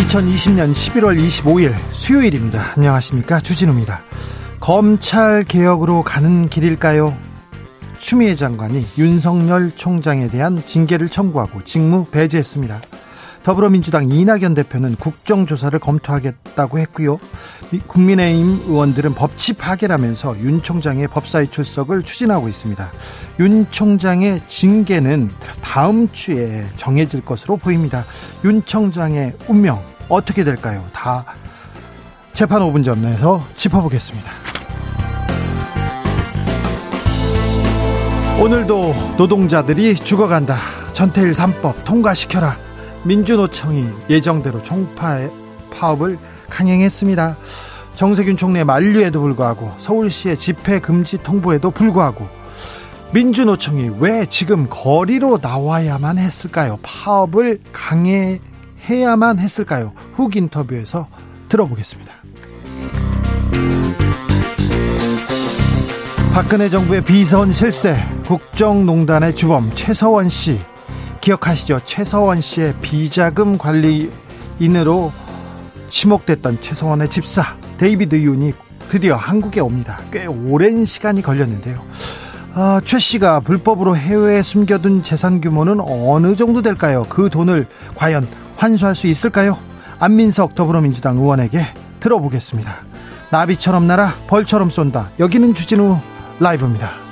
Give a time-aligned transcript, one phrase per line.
[0.00, 2.72] 2020년 11월 25일 수요일입니다.
[2.76, 3.40] 안녕하십니까.
[3.40, 4.00] 주진우입니다.
[4.58, 7.14] 검찰 개혁으로 가는 길일까요?
[7.98, 12.80] 추미애 장관이 윤석열 총장에 대한 징계를 청구하고 직무 배제했습니다.
[13.42, 17.18] 더불어민주당 이낙연 대표는 국정조사를 검토하겠다고 했고요.
[17.86, 22.90] 국민의힘 의원들은 법치 파괴라면서 윤 총장의 법사위 출석을 추진하고 있습니다.
[23.40, 25.30] 윤 총장의 징계는
[25.62, 28.04] 다음 주에 정해질 것으로 보입니다.
[28.44, 30.84] 윤 총장의 운명 어떻게 될까요?
[30.92, 31.24] 다
[32.34, 34.30] 재판 5분 전에서 짚어보겠습니다.
[38.40, 40.58] 오늘도 노동자들이 죽어간다.
[40.94, 42.69] 전태일 3법 통과시켜라.
[43.04, 45.28] 민주노총이 예정대로 총파
[45.70, 47.36] 파업을 강행했습니다.
[47.94, 52.28] 정세균 총리의 만류에도 불구하고 서울시의 집회 금지 통보에도 불구하고
[53.12, 56.78] 민주노총이 왜 지금 거리로 나와야만 했을까요?
[56.82, 59.92] 파업을 강행해야만 했을까요?
[60.14, 61.08] 훅 인터뷰에서
[61.48, 62.12] 들어보겠습니다.
[66.32, 70.60] 박근혜 정부의 비선 실세, 국정농단의 주범 최서원 씨
[71.20, 71.80] 기억하시죠?
[71.84, 75.12] 최서원 씨의 비자금 관리인으로
[75.88, 78.52] 지목됐던 최서원의 집사 데이비드 윤이
[78.88, 80.00] 드디어 한국에 옵니다.
[80.10, 81.82] 꽤 오랜 시간이 걸렸는데요.
[82.54, 87.06] 아, 최 씨가 불법으로 해외에 숨겨둔 재산 규모는 어느 정도 될까요?
[87.08, 88.26] 그 돈을 과연
[88.56, 89.56] 환수할 수 있을까요?
[90.00, 91.64] 안민석 더불어민주당 의원에게
[92.00, 92.78] 들어보겠습니다.
[93.30, 95.10] 나비처럼 날아 벌처럼 쏜다.
[95.20, 95.98] 여기는 주진우
[96.40, 97.09] 라이브입니다.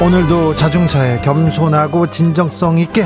[0.00, 3.04] 오늘도 자중차에 겸손하고 진정성 있게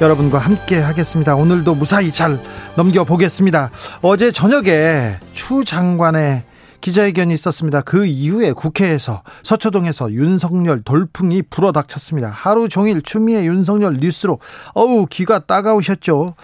[0.00, 1.34] 여러분과 함께 하겠습니다.
[1.34, 2.40] 오늘도 무사히 잘
[2.76, 3.70] 넘겨보겠습니다.
[4.02, 6.44] 어제 저녁에 추 장관의
[6.80, 7.80] 기자회견이 있었습니다.
[7.80, 12.28] 그 이후에 국회에서 서초동에서 윤석열 돌풍이 불어닥쳤습니다.
[12.28, 14.38] 하루 종일 추미애 윤석열 뉴스로
[14.74, 16.34] 어우 귀가 따가우셨죠.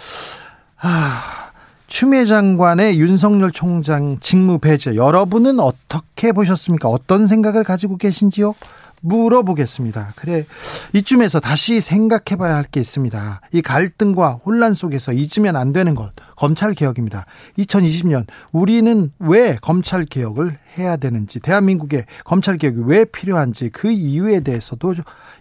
[0.80, 1.22] 아,
[1.86, 6.88] 추미애 장관의 윤석열 총장 직무 배제 여러분은 어떻게 보셨습니까?
[6.88, 8.56] 어떤 생각을 가지고 계신지요?
[9.04, 10.14] 물어보겠습니다.
[10.16, 10.44] 그래,
[10.92, 13.40] 이쯤에서 다시 생각해 봐야 할 게 있습니다.
[13.52, 17.26] 이 갈등과 혼란 속에서 잊으면 안 되는 것, 검찰 개혁입니다.
[17.58, 24.94] 2020년, 우리는 왜 검찰 개혁을 해야 되는지, 대한민국의 검찰 개혁이 왜 필요한지, 그 이유에 대해서도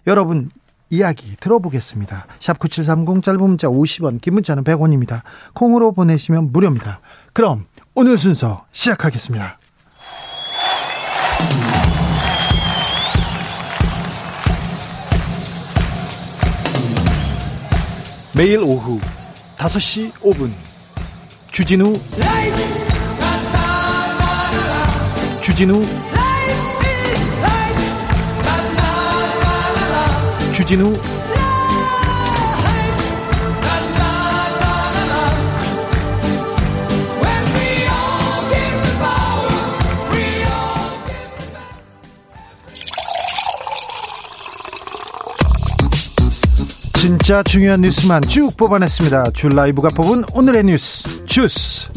[0.06, 0.50] 여러분
[0.90, 2.26] 이야기 들어보겠습니다.
[2.38, 5.22] 샵 9730 짧은 문자 50원, 긴 문자는 100원입니다.
[5.54, 7.00] 콩으로 보내시면 무료입니다.
[7.32, 7.64] 그럼
[7.94, 9.58] 오늘 순서 시작하겠습니다.
[18.36, 18.98] 매일 오후
[19.58, 20.52] 5시 5분.
[21.52, 22.00] 주진우.
[25.40, 25.80] 주진우.
[30.52, 31.23] 주진우
[47.04, 49.32] 진짜 중요한 뉴스만 쭉 뽑아냈습니다.
[49.32, 51.92] 줄 라이브가 뽑은 오늘의 뉴스 주스.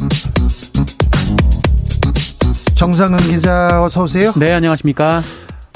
[2.75, 4.33] 정상은 기자 어서 오세요.
[4.35, 5.21] 네, 안녕하십니까?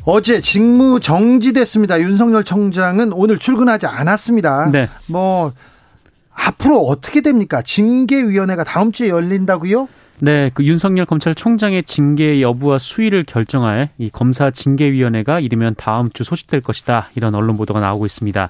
[0.04, 2.02] 어제 직무 정지됐습니다.
[2.02, 4.70] 윤석열 청장은 오늘 출근하지 않았습니다.
[4.70, 4.90] 네.
[5.08, 5.54] 뭐
[6.34, 7.62] 앞으로 어떻게 됩니까?
[7.62, 9.88] 징계위원회가 다음 주에 열린다고요?
[10.20, 16.60] 네, 그 윤석열 검찰총장의 징계 여부와 수위를 결정할 이 검사 징계위원회가 이르면 다음 주 소집될
[16.60, 17.12] 것이다.
[17.16, 18.50] 이런 언론 보도가 나오고 있습니다.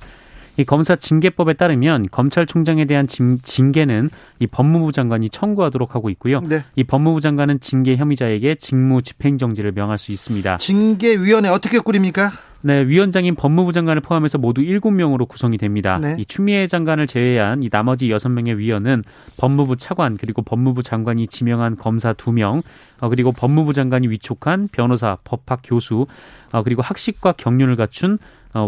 [0.61, 6.41] 이 검사 징계법에 따르면 검찰총장에 대한 징계는 이 법무부 장관이 청구하도록 하고 있고요.
[6.41, 6.59] 네.
[6.75, 10.57] 이 법무부 장관은 징계 혐의자에게 직무 집행정지를 명할 수 있습니다.
[10.57, 12.29] 징계위원회 어떻게 꾸립니까?
[12.63, 15.97] 네, 위원장인 법무부 장관을 포함해서 모두 7명으로 구성이 됩니다.
[15.99, 16.15] 네.
[16.19, 19.03] 이 추미애 장관을 제외한 이 나머지 6명의 위원은
[19.37, 22.61] 법무부 차관 그리고 법무부 장관이 지명한 검사 2명,
[22.99, 26.05] 어, 그리고 법무부 장관이 위촉한 변호사, 법학 교수,
[26.51, 28.17] 어, 그리고 학식과 경륜을 갖춘 어,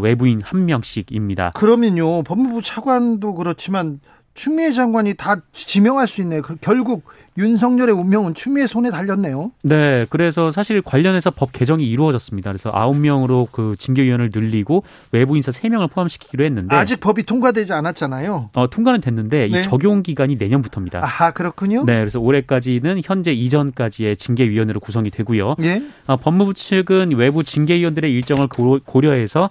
[0.01, 1.51] 외부인 한 명씩입니다.
[1.55, 3.99] 그러면요, 법무부 차관도 그렇지만
[4.33, 6.41] 추미애 장관이 다 지명할 수 있네요.
[6.41, 7.03] 그 결국
[7.37, 9.51] 윤석열의 운명은 추미애 손에 달렸네요.
[9.61, 12.51] 네, 그래서 사실 관련해서 법 개정이 이루어졌습니다.
[12.51, 17.73] 그래서 아홉 명으로 그 징계위원을 늘리고 외부 인사 세 명을 포함시키기로 했는데 아직 법이 통과되지
[17.73, 18.49] 않았잖아요.
[18.55, 19.59] 어, 통과는 됐는데 네.
[19.59, 21.01] 이 적용 기간이 내년부터입니다.
[21.03, 21.83] 아, 그렇군요.
[21.85, 25.55] 네, 그래서 올해까지는 현재 이전까지의 징계위원회로 구성이 되고요.
[25.61, 25.83] 예?
[26.07, 29.49] 어, 법무부 측은 외부 징계위원들의 일정을 고려해서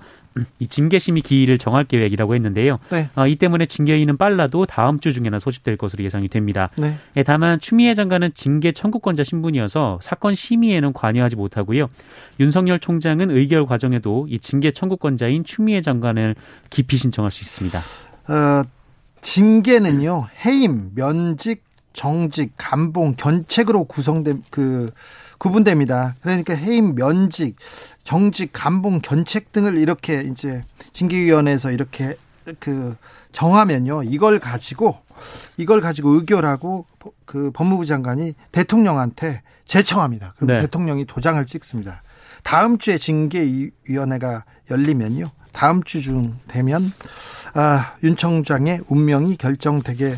[0.59, 2.79] 이 징계 심의 기일을 정할 계획이라고 했는데요.
[2.91, 3.09] 네.
[3.15, 6.71] 어, 이 때문에 징계위는 빨라도 다음 주 중에나 소집될 것으로 예상이 됩니다.
[6.77, 6.97] 네.
[7.17, 11.89] 예, 다만 추미애 장관은 징계 청구권자 신분이어서 사건 심의에는 관여하지 못하고요.
[12.41, 16.35] 윤석열 총장은 의결 과정에도 이 징계 청구권자인 추미애 장관을
[16.71, 17.79] 기피 신청할 수 있습니다.
[18.29, 18.63] 어,
[19.21, 24.91] 징계는요 해임, 면직, 정직, 감봉, 견책으로 구성된 그
[25.43, 26.15] 구분됩니다.
[26.23, 27.57] 그러니까 해임, 면직,
[28.05, 30.63] 정직, 감봉, 견책 등을 이렇게 이제
[30.93, 32.15] 징계위원회에서 이렇게
[32.61, 32.95] 그
[33.33, 34.05] 정하면요.
[34.05, 34.99] 이걸 가지고
[35.57, 36.87] 이걸 가지고 의결하고
[37.25, 40.35] 그 법무부 장관이 대통령한테 제청합니다.
[40.37, 40.61] 그럼 네.
[40.61, 42.03] 대통령이 도장을 찍습니다.
[42.45, 45.33] 다음 주에 징계위원회가 열리면요.
[45.51, 46.93] 다음 주중 되면
[47.55, 50.15] 아, 윤 청장의 운명이 결정되게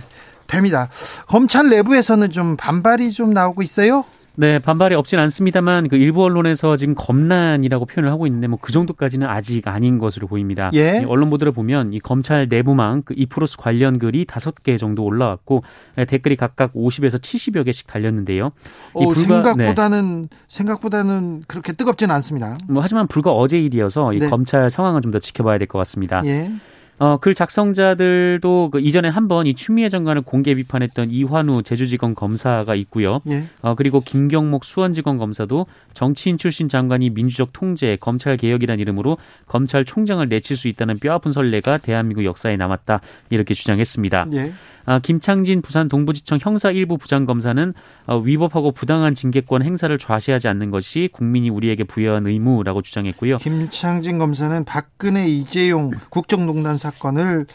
[0.47, 0.91] 됩니다.
[1.29, 4.05] 검찰 내부에서는 좀 반발이 좀 나오고 있어요.
[4.37, 9.27] 네, 반발이 없진 않습니다만 그 일부 언론에서 지금 검난이라고 표현을 하고 있는데 뭐 그 정도까지는
[9.29, 10.71] 아직 아닌 것으로 보입니다.
[10.73, 11.05] 예.
[11.07, 15.63] 언론 보도를 보면 이 검찰 내부망 그 이프로스 관련 글이 다섯 개 정도 올라왔고
[15.99, 18.53] 예, 댓글이 각각 50에서 70여 개씩 달렸는데요.
[18.95, 20.29] 오, 불과, 생각보다는 네.
[20.47, 22.57] 생각보다는 그렇게 뜨겁지는 않습니다.
[22.69, 24.29] 뭐 하지만 불과 어제 일이어서 이 네.
[24.29, 26.23] 검찰 상황을 좀더 지켜봐야 될 것 같습니다.
[26.25, 26.51] 예.
[26.99, 33.21] 어, 글 작성자들도 그 이전에 한번 이 추미애 장관을 공개 비판했던 이환우 제주지검 검사가 있고요.
[33.29, 33.45] 예.
[33.63, 40.57] 어, 그리고 김경목 수원지검 검사도 정치인 출신 장관이 민주적 통제, 검찰 개혁이란 이름으로 검찰총장을 내칠
[40.57, 43.01] 수 있다는 뼈아픈 선례가 대한민국 역사에 남았다
[43.31, 44.29] 이렇게 주장했습니다.
[44.35, 44.53] 예.
[44.87, 47.75] 아, 김창진 부산 동부지청 형사 일부 부장검사는
[48.07, 53.39] 어, 위법하고 부당한 징계권 행사를 좌시하지 않는 것이 국민이 우리에게 부여한 의무라고 주장했고요.
[53.39, 57.47] 김창진 검사는 박근혜 이재용 국정농단 사건을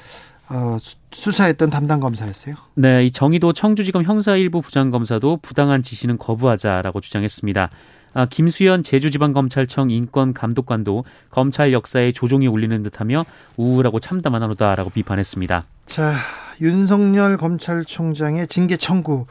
[0.51, 0.77] 어,
[1.11, 2.55] 수사했던 담당 검사였어요.
[2.73, 7.69] 네, 이 정의도 청주지검 형사 일부 부장검사도 부당한 지시는 거부하자라고 주장했습니다.
[8.13, 13.25] 아, 김수현 제주지방검찰청 인권감독관도 검찰 역사에 조종이 울리는 듯하며
[13.57, 15.63] 우울하고 참담한 하루다라고 비판했습니다.
[15.85, 16.15] 자,
[16.61, 19.25] 윤석열 검찰총장의 징계 청구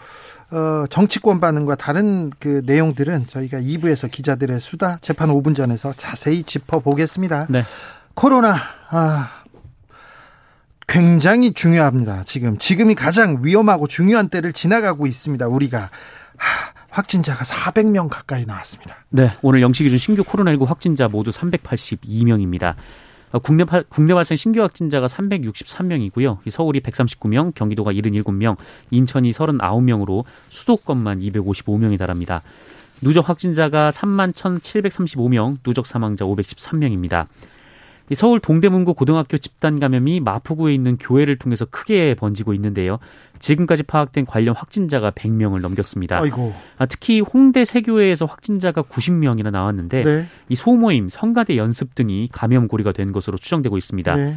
[0.51, 7.47] 어, 정치권 반응과 다른 그 내용들은 저희가 2부에서 기자들의 수다 재판 5분 전에서 자세히 짚어보겠습니다.
[7.51, 7.65] 네.
[8.15, 8.57] 코로나
[8.91, 9.31] 아,
[10.87, 12.25] 굉장히 중요합니다.
[12.25, 15.47] 지금 지금이 가장 위험하고 중요한 때를 지나가고 있습니다.
[15.47, 15.91] 우리가
[16.37, 18.97] 하, 확진자가 400명 가까이 나왔습니다.
[19.11, 22.75] 네, 오늘 영시 기준 신규 코로나19 확진자 모두 382명입니다.
[23.33, 26.39] 어, 국내, 국내 발생 신규 확진자가 363명이고요.
[26.51, 28.57] 서울이 139명, 경기도가 77명,
[28.91, 32.43] 인천이 39명으로 수도권만 255명이 달합니다.
[33.03, 37.27] 누적 확진자가 3만 1,735명, 누적 사망자 513명입니다.
[38.15, 42.99] 서울 동대문구 고등학교 집단 감염이 마포구에 있는 교회를 통해서 크게 번지고 있는데요.
[43.39, 46.19] 지금까지 파악된 관련 확진자가 100명을 넘겼습니다.
[46.21, 46.53] 아이고.
[46.77, 50.27] 아, 특히 홍대 세교회에서 확진자가 90명이나 나왔는데 네.
[50.49, 54.15] 이 소모임, 성가대 연습 등이 감염 고리가 된 것으로 추정되고 있습니다.
[54.17, 54.35] 네.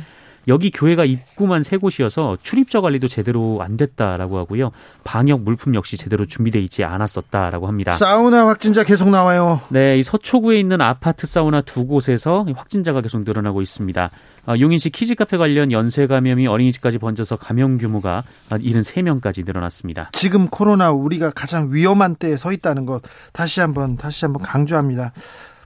[0.48, 4.72] 여기 교회가 입구만 세 곳이어서 출입처 관리도 제대로 안 됐다라고 하고요.
[5.04, 7.92] 방역 물품 역시 제대로 준비돼 있지 않았었다라고 합니다.
[7.94, 9.62] 사우나 확진자 계속 나와요.
[9.70, 14.10] 네, 이 서초구에 있는 아파트 사우나 두 곳에서 확진자가 계속 늘어나고 있습니다.
[14.46, 20.10] 아, 용인시 키즈카페 관련 연쇄 감염이 어린이집까지 번져서 감염 규모가 73명까지 늘어났습니다.
[20.14, 23.02] 지금 코로나 우리가 가장 위험한 때에 서 있다는 것
[23.34, 25.14] 다시 한번 다시 한번 강조합니다.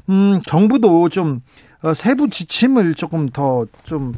[0.10, 1.42] 음, 정부도 좀
[1.82, 4.14] 어, 세부 지침을 조금 더좀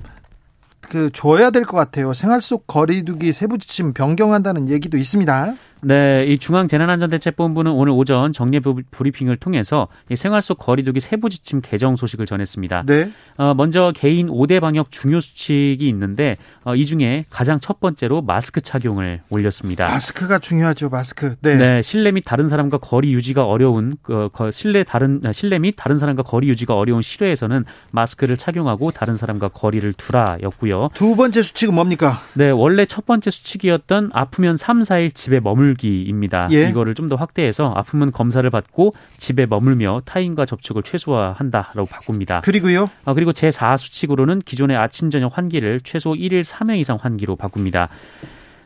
[0.90, 2.14] 그 줘야 될 것 같아요.
[2.14, 5.56] 생활 속 거리두기 세부 지침 변경한다는 얘기도 있습니다.
[5.82, 11.96] 네, 이 중앙재난안전대책본부는 오늘 오전 정례 브리핑을 통해서 이 생활 속 거리두기 세부 지침 개정
[11.96, 12.84] 소식을 전했습니다.
[12.88, 13.12] 네.
[13.38, 18.62] 어, 먼저 개인 5대 방역 중요 수칙이 있는데 어, 이 중에 가장 첫 번째로 마스크
[18.62, 19.88] 착용을 올렸습니다.
[19.88, 21.36] 마스크가 중요하죠, 마스크.
[21.42, 21.56] 네.
[21.56, 25.98] 네 실내 및 다른 사람과 거리 유지가 어려운 그, 실내 다른 아, 실내 및 다른
[25.98, 30.90] 사람과 거리 유지가 어려운 실외에서는 마스크를 착용하고 다른 사람과 거리를 두라였고요.
[30.94, 32.20] 두 번째 수칙은 뭡니까?
[32.34, 36.48] 네, 원래 첫 번째 수칙이었던 아프면 3, 4일 집에 머물 머물기입니다.
[36.52, 36.70] 예.
[36.70, 42.42] 이거를 좀 더 확대해서 아프면 검사를 받고 집에 머물며 타인과 접촉을 최소화한다라고 바꿉니다.
[42.42, 42.90] 그리고요.
[43.06, 47.88] 아, 그리고 제4 수칙으로는 기존의 아침 저녁 환기를 최소 1일 3회 이상 환기로 바꿉니다.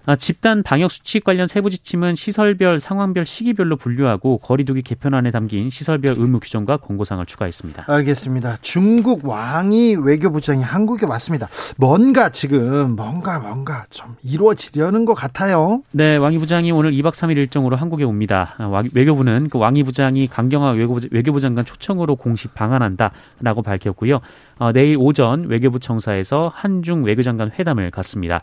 [0.05, 6.15] 아, 집단 방역 수칙 관련 세부 지침은 시설별, 상황별, 시기별로 분류하고 거리두기 개편안에 담긴 시설별
[6.17, 7.85] 의무 규정과 권고사항을 추가했습니다.
[7.87, 8.57] 알겠습니다.
[8.61, 11.47] 중국 왕이 외교부장이 한국에 왔습니다.
[11.77, 15.83] 뭔가 지금 뭔가 뭔가 좀 이루어지려는 것 같아요.
[15.91, 18.55] 네, 왕이 부장이 오늘 2박 3일 일정으로 한국에 옵니다.
[18.57, 24.19] 아, 외교부는 그 왕이 부장이 강경화 외교부, 장관 초청으로 공식 방한한다라고 밝혔고요.
[24.57, 28.41] 어, 내일 오전 외교부 청사에서 한중 외교장관 회담을 갖습니다.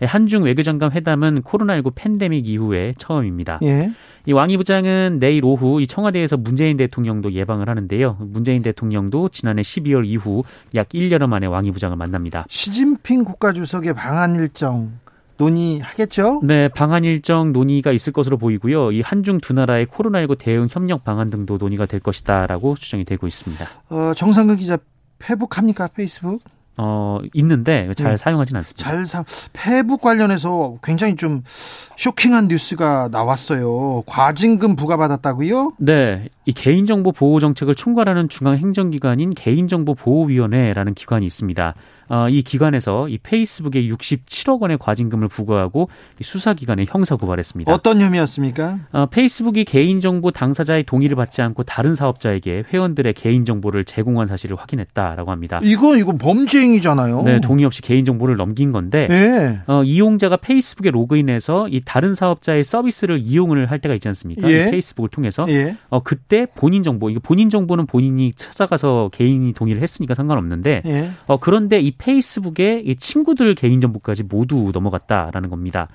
[0.00, 3.58] 예, 한중 외교장관 회담은 코로나19 팬데믹 이후에 처음입니다.
[3.62, 3.92] 예.
[4.26, 8.18] 이 왕이 부장은 내일 오후 이 청와대에서 문재인 대통령도 예방을 하는데요.
[8.20, 10.44] 문재인 대통령도 지난해 12월 이후
[10.74, 12.46] 약 1년여 만에 왕이 부장을 만납니다.
[12.48, 14.92] 시진핑 국가주석의 방한 일정
[15.38, 16.40] 논의하겠죠?
[16.44, 18.92] 네, 방한 일정 논의가 있을 것으로 보이고요.
[18.92, 23.64] 이 한중 두 나라의 코로나19 대응 협력 방안 등도 논의가 될 것이다라고 추정이 되고 있습니다.
[23.90, 24.78] 어, 정상근 기자
[25.18, 26.42] 페북합니까 페이스북?
[26.78, 28.16] 어, 있는데 잘 네.
[28.16, 28.82] 사용하지는 않습니다.
[28.82, 31.42] 잘 사, 페북 관련해서 굉장히 좀
[31.96, 34.02] 쇼킹한 뉴스가 나왔어요.
[34.06, 35.74] 과징금 부과받았다고요?
[35.78, 36.28] 네.
[36.46, 41.74] 이 개인정보 보호 정책을 총괄하는 중앙 행정기관인 개인정보 보호위원회라는 기관이 있습니다.
[42.12, 45.88] 어, 이 기관에서 이 페이스북에 67억 원의 과징금을 부과하고
[46.20, 47.72] 수사기관에 형사 고발했습니다.
[47.72, 48.80] 어떤 혐의였습니까?
[48.92, 55.60] 어, 페이스북이 개인정보 당사자의 동의를 받지 않고 다른 사업자에게 회원들의 개인정보를 제공한 사실을 확인했다라고 합니다.
[55.62, 57.22] 이거 이거 범죄행위잖아요.
[57.22, 59.60] 네, 동의 없이 개인정보를 넘긴 건데 네.
[59.66, 64.50] 어, 이용자가 페이스북에 로그인해서 이 다른 사업자의 서비스를 이용을 할 때가 있지 않습니까?
[64.50, 64.70] 예.
[64.70, 65.78] 페이스북을 통해서 예.
[65.88, 71.10] 어, 그때 본인 정보, 이거 본인 정보는 본인이 찾아가서 개인이 동의를 했으니까 상관없는데 예.
[71.26, 75.88] 어, 그런데 이 페이스북에 이 친구들 개인 정보까지 모두 넘어갔다라는 겁니다.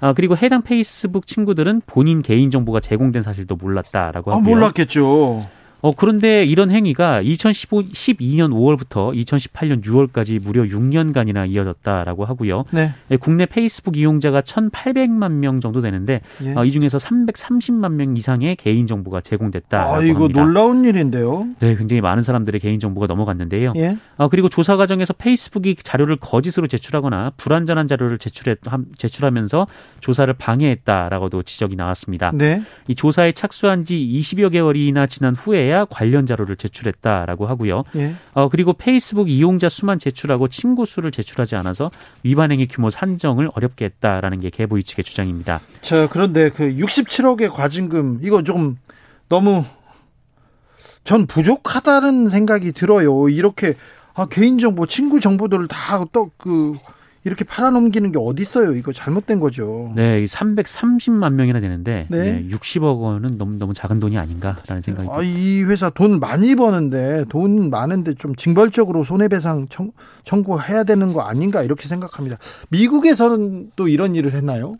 [0.00, 4.54] 아, 그리고 해당 페이스북 친구들은 본인 개인 정보가 제공된 사실도 몰랐다라고 하고요.
[4.54, 5.48] 아, 몰랐겠죠.
[5.80, 12.64] 어, 그런데 이런 행위가 2015, 12년 5월부터 2018년 6월까지 무려 6년간이나 이어졌다라고 하고요.
[12.72, 12.92] 네.
[13.10, 16.54] 예, 국내 페이스북 이용자가 1,800만 명 정도 되는데 예.
[16.54, 19.94] 어, 이 중에서 330만 명 이상의 개인 정보가 제공됐다.
[19.94, 20.42] 아, 이거 합니다.
[20.42, 21.48] 놀라운 일인데요.
[21.60, 23.74] 네, 굉장히 많은 사람들의 개인 정보가 넘어갔는데요.
[23.76, 23.96] 예.
[24.16, 28.58] 어, 그리고 조사 과정에서 페이스북이 자료를 거짓으로 제출하거나 불완전한 자료를 제출했,
[28.96, 29.66] 제출하면서
[30.00, 32.32] 조사를 방해했다라고도 지적이 나왔습니다.
[32.34, 32.62] 네.
[32.88, 37.84] 이 조사에 착수한 지 20여 개월이나 지난 후에 해야 관련 자료를 제출했다라고 하고요.
[37.96, 38.14] 예.
[38.32, 41.90] 어, 그리고 페이스북 이용자 수만 제출하고 친구 수를 제출하지 않아서
[42.22, 45.60] 위반 행위 규모 산정을 어렵게 했다라는 게 개보이 측의 주장입니다.
[45.82, 48.78] 자, 그런데 그 67억의 과징금 이거 좀
[49.28, 49.64] 너무
[51.04, 53.28] 전 부족하다는 생각이 들어요.
[53.28, 53.74] 이렇게
[54.14, 56.72] 아, 개인정보, 친구 정보들을 다 또 그
[57.24, 58.74] 이렇게 팔아넘기는 게 어디 있어요?
[58.74, 59.92] 이거 잘못된 거죠.
[59.96, 62.40] 네, 330만 명이나 되는데 네.
[62.40, 65.16] 네 60억 원은 너무 너무 작은 돈이 아닌가라는 생각이 듭니다.
[65.16, 69.90] 아, 이 회사 돈 많이 버는데 돈 많은데 좀 징벌적으로 손해배상 청,
[70.24, 72.36] 청구해야 되는 거 아닌가 이렇게 생각합니다.
[72.68, 74.76] 미국에서는 또 이런 일을 했나요?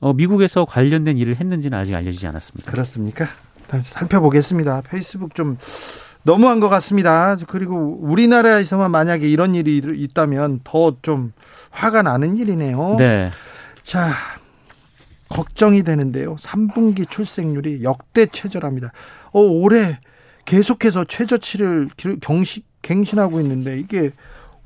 [0.00, 2.70] 어, 미국에서 관련된 일을 했는지는 아직 알려지지 않았습니다.
[2.70, 3.26] 그렇습니까?
[3.68, 4.82] 살펴보겠습니다.
[4.82, 5.56] 페이스북 좀
[6.26, 7.36] 너무한 것 같습니다.
[7.46, 11.32] 그리고 우리나라에서만 만약에 이런 일이 있다면 더 좀
[11.70, 12.96] 화가 나는 일이네요.
[12.98, 13.30] 네.
[13.84, 14.10] 자,
[15.28, 16.34] 걱정이 되는데요.
[16.36, 18.90] 3분기 출생률이 역대 최저랍니다.
[19.32, 20.00] 어, 올해
[20.46, 21.90] 계속해서 최저치를
[22.20, 24.10] 경시, 갱신하고 있는데 이게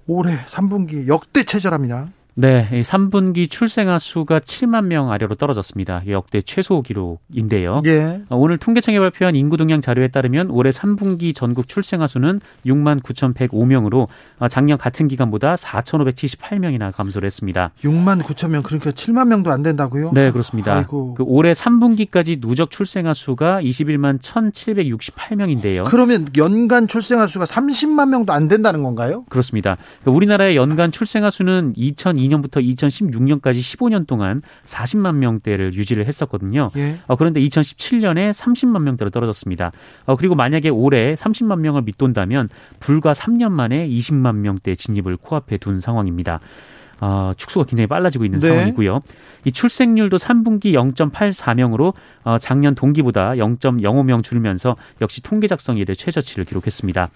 [0.06, 2.08] 올해 3분기 역대 최저랍니다.
[2.40, 6.02] 네, 3분기 출생아 수가 7만 명 아래로 떨어졌습니다.
[6.08, 7.82] 역대 최소 기록인데요.
[7.84, 8.22] 예.
[8.30, 14.08] 어, 오늘 통계청이 발표한 인구 동향 자료에 따르면 올해 3분기 전국 출생아 수는 6만 9,105명으로
[14.38, 17.72] 어, 작년 같은 기간보다 4,578명이나 감소를 했습니다.
[17.82, 20.12] 6만 9천 명 그러니까 7만 명도 안 된다고요?
[20.14, 20.76] 네, 그렇습니다.
[20.76, 21.12] 아이고.
[21.14, 25.84] 그 올해 3분기까지 누적 출생아 수가 21만 1,768명인데요.
[25.84, 29.26] 그러면 연간 출생아 수가 30만 명도 안 된다는 건가요?
[29.28, 29.76] 그렇습니다.
[30.00, 36.70] 그러니까 우리나라의 연간 출생아 수는 2002 2002년부터 2016년까지 15년 동안 40만 명대를 유지를 했었거든요.
[36.76, 36.98] 예.
[37.06, 39.72] 어, 그런데 2017년에 30만 명대로 떨어졌습니다.
[40.06, 45.80] 어, 그리고 만약에 올해 30만 명을 밑돈다면 불과 3년 만에 20만 명대 진입을 코앞에 둔
[45.80, 46.40] 상황입니다.
[47.00, 48.48] 어, 축소가 굉장히 빨라지고 있는 네.
[48.48, 49.00] 상황이고요.
[49.46, 51.94] 이 출생률도 3분기 0.84명으로
[52.24, 57.08] 어, 작년 동기보다 0.05명 줄면서 역시 통계 작성 이래 최저치를 기록했습니다.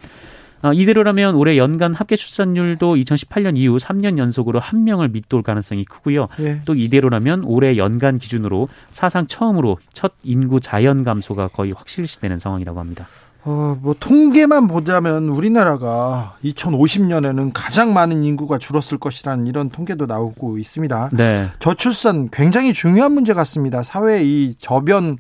[0.65, 6.29] 어, 이대로라면 올해 연간 합계 출산율도 2018년 이후 3년 연속으로 한 명을 밑돌 가능성이 크고요.
[6.41, 6.63] 예.
[6.65, 13.07] 또 이대로라면 올해 연간 기준으로 사상 처음으로 첫 인구 자연 감소가 거의 확실시되는 상황이라고 합니다.
[13.45, 21.11] 어, 뭐 통계만 보자면 우리나라가 2050년에는 가장 많은 인구가 줄었을 것이라는 이런 통계도 나오고 있습니다.
[21.13, 21.51] 네.
[21.59, 23.83] 저출산 굉장히 중요한 문제 같습니다.
[23.83, 25.19] 사회 이 저변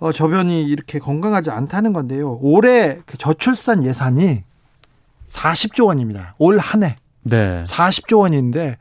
[0.00, 2.40] 어, 저변이 이렇게 건강하지 않다는 건데요.
[2.42, 4.47] 올해 그 저출산 예산이
[5.28, 6.34] 40조 원입니다.
[6.38, 6.96] 올 한 해.
[7.22, 7.62] 네.
[7.66, 8.78] 40조 원인데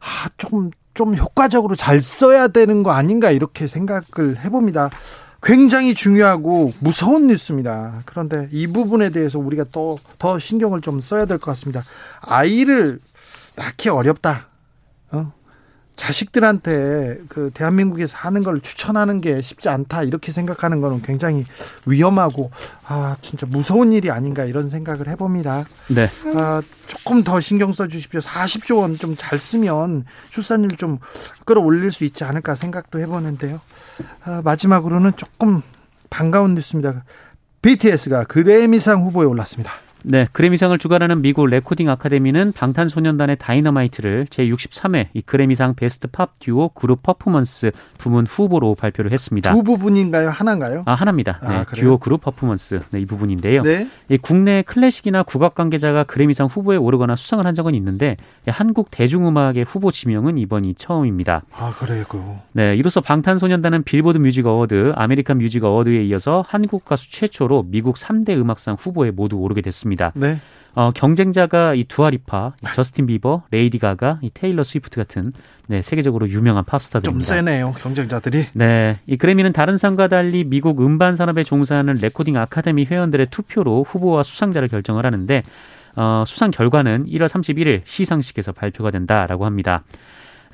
[0.00, 4.90] 아, 조금 좀 효과적으로 잘 써야 되는 거 아닌가 이렇게 생각을 해봅니다.
[5.42, 8.02] 굉장히 중요하고 무서운 뉴스입니다.
[8.04, 11.82] 그런데 이 부분에 대해서 우리가 또더 신경을 좀 써야 될 것 같습니다.
[12.22, 13.00] 아이를
[13.56, 14.48] 낳기 어렵다.
[16.00, 16.06] 어?
[16.06, 21.44] 자식들한테 그 대한민국에서 하는 걸 추천하는 게 쉽지 않다 이렇게 생각하는 거는 굉장히
[21.86, 22.50] 위험하고
[22.84, 25.64] 아 진짜 무서운 일이 아닌가 이런 생각을 해봅니다.
[25.88, 26.10] 네.
[26.34, 28.20] 아 조금 더 신경 써 주십시오.
[28.20, 30.98] 40조 원 좀 잘 쓰면 출산율 좀
[31.44, 33.60] 끌어올릴 수 있지 않을까 생각도 해보는데요.
[34.24, 35.62] 아, 마지막으로는 조금
[36.08, 37.04] 반가운 뉴스입니다.
[37.62, 39.72] BTS가 그래미상 후보에 올랐습니다.
[40.02, 47.02] 네, 그래미상을 주관하는 미국 레코딩 아카데미는 방탄소년단의 다이너마이트를 제63회 이 그래미상 Best Pop Duo Group
[47.02, 49.52] Performance 부문 후보로 발표를 했습니다.
[49.52, 50.30] 두 부분인가요?
[50.30, 50.82] 하나인가요?
[50.86, 51.38] 아, 하나입니다.
[51.42, 53.62] 네, 아, 듀오 그룹 퍼포먼스 네, 이 부분인데요.
[53.62, 53.88] 네.
[54.08, 58.16] 이 국내 클래식이나 국악 관계자가 그래미상 후보에 오르거나 수상을 한 적은 있는데
[58.46, 61.42] 한국 대중음악의 후보 지명은 이번이 처음입니다.
[61.52, 62.04] 아, 그래요.
[62.52, 68.30] 네, 이로써 방탄소년단은 빌보드 뮤직 어워드, 아메리칸 뮤직 어워드에 이어서 한국 가수 최초로 미국 3대
[68.30, 69.89] 음악상 후보에 모두 오르게 됐습니다.
[69.90, 70.12] 있습니다.
[70.14, 70.40] 네.
[70.72, 75.32] 어, 경쟁자가 이 두아리파, 이 저스틴 비버, 레이디 가가, 이 테일러 스위프트 같은
[75.66, 77.10] 네, 세계적으로 유명한 팝스타들입니다.
[77.10, 78.46] 좀 세네요, 경쟁자들이.
[78.52, 84.22] 네, 이 그래미는 다른 상과 달리 미국 음반 산업에 종사하는 레코딩 아카데미 회원들의 투표로 후보와
[84.22, 85.42] 수상자를 결정을 하는데
[85.96, 89.82] 어, 수상 결과는 1월 31일 시상식에서 발표가 된다라고 합니다.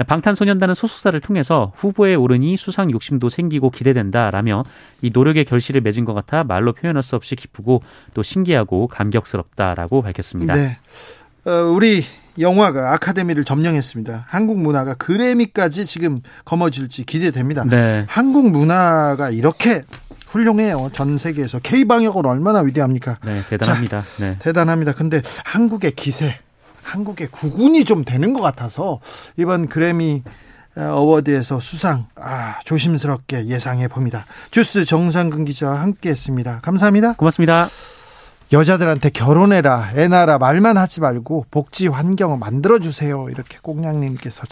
[0.05, 4.65] 방탄소년단은 소속사를 통해서 후보에 오르니 수상 욕심도 생기고 기대된다라며
[5.01, 10.55] 이 노력의 결실을 맺은 것 같아 말로 표현할 수 없이 기쁘고 또 신기하고 감격스럽다라고 밝혔습니다.
[10.55, 10.79] 네.
[11.47, 12.05] 어, 우리
[12.39, 14.27] 영화가 아카데미를 점령했습니다.
[14.29, 17.65] 한국 문화가 그래미까지 지금 거머쥘지 기대됩니다.
[17.65, 18.05] 네.
[18.09, 19.85] 한국 문화가 이렇게
[20.27, 20.91] 훌륭해요.
[20.93, 23.19] 전 세계에서 K 방역은 얼마나 위대합니까?
[23.25, 24.03] 네, 대단합니다.
[24.03, 24.37] 자, 네.
[24.41, 24.93] 대단합니다.
[24.93, 26.39] 근데 한국의 기세
[26.87, 29.01] 한국의 구군이 좀 되는 것 같아서
[29.37, 30.23] 이번 그래미
[30.77, 34.27] 어워드에서 수상 아, 조심스럽게 예상해 봅니다.
[34.51, 36.61] 주스 정상근 기자와 함께했습니다.
[36.61, 37.15] 감사합니다.
[37.15, 37.69] 고맙습니다.
[38.53, 43.29] 여자들한테 결혼해라, 애 낳아라 말만 하지 말고 복지 환경을 만들어 주세요.
[43.29, 44.45] 이렇게 꽁냥님께서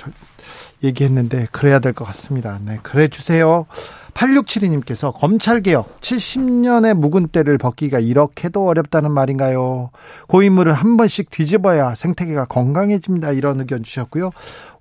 [0.83, 2.59] 얘기했는데 그래야 될 것 같습니다.
[2.65, 3.67] 네, 그래 주세요.
[4.15, 9.91] 8672님께서 검찰개혁 70년의 묵은 때를 벗기가 이렇게도 어렵다는 말인가요?
[10.29, 13.33] 고인물을 한 번씩 뒤집어야 생태계가 건강해집니다.
[13.33, 14.31] 이런 의견 주셨고요.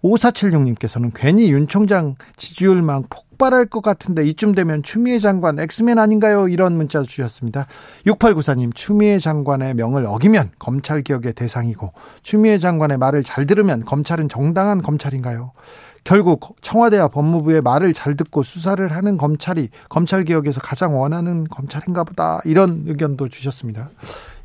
[0.04, 6.48] 5476님께서는 괜히 윤 총장 지지율만 폭 발할 것 같은데 이쯤 되면 추미애 장관 엑스맨 아닌가요?
[6.48, 7.68] 이런 문자 주셨습니다.
[8.06, 14.82] 6894님 추미애 장관의 명을 어기면 검찰 개혁의 대상이고 추미애 장관의 말을 잘 들으면 검찰은 정당한
[14.82, 15.52] 검찰인가요?
[16.06, 22.40] 결국 청와대와 법무부의 말을 잘 듣고 수사를 하는 검찰이 검찰 개혁에서 가장 원하는 검찰인가 보다
[22.46, 23.90] 이런 의견도 주셨습니다.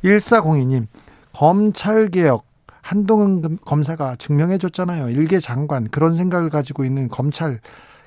[0.03, 0.87] 1402님
[1.31, 2.43] 검찰 개혁
[2.81, 5.09] 한동훈 검사가 증명해 줬잖아요.
[5.09, 7.61] 일개 장관 그런 생각을 가지고 있는 검찰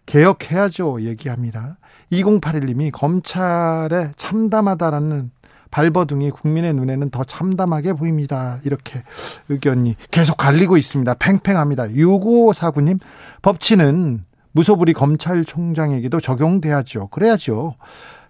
[0.07, 1.79] 개혁해야죠 얘기합니다.
[2.12, 5.31] 2081님이 검찰에 참담하다라는
[5.71, 8.59] 발버둥이 국민의 눈에는 더 참담하게 보입니다.
[8.65, 9.03] 이렇게
[9.49, 11.15] 의견이 계속 갈리고 있습니다.
[11.15, 11.85] 팽팽합니다.
[11.88, 13.01] 6549님,
[13.41, 17.09] 법치는 무소불위 검찰총장에게도 적용돼야죠.
[17.09, 17.77] 그래야죠.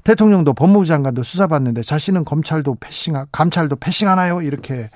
[0.05, 4.43] 대통령도 법무부 장관도 수사받는데 자신은 검찰도 패싱, 감찰도 패싱하나요?
[4.43, 4.89] 이렇게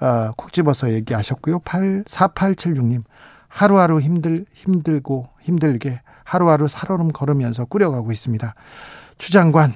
[0.00, 1.60] 어, 콕 집어서 얘기하셨고요.
[1.60, 3.02] 8, 4876님,
[3.48, 8.54] 하루하루 힘들, 힘들고 힘들게 하루하루 살얼음 걸으면서 꾸려가고 있습니다.
[9.16, 9.72] 추 장관,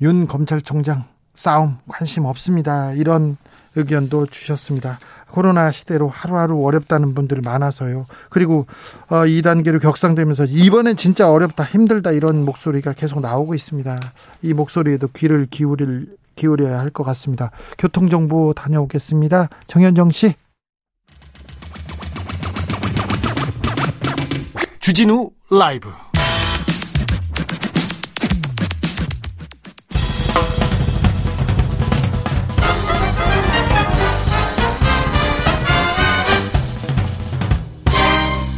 [0.00, 2.92] 윤 검찰총장, 싸움 관심 없습니다.
[2.92, 3.36] 이런
[3.74, 4.98] 의견도 주셨습니다.
[5.30, 8.06] 코로나 시대로 하루하루 어렵다는 분들이 많아서요.
[8.30, 8.66] 그리고
[9.08, 14.00] 2단계로 어, 격상되면서 이번엔 진짜 어렵다, 힘들다 이런 목소리가 계속 나오고 있습니다.
[14.42, 17.50] 이 목소리에도 귀를 기울일, 기울여야 할 것 같습니다.
[17.76, 19.50] 교통정보 다녀오겠습니다.
[19.66, 20.34] 정현정 씨.
[24.86, 25.88] 주진우 라이브.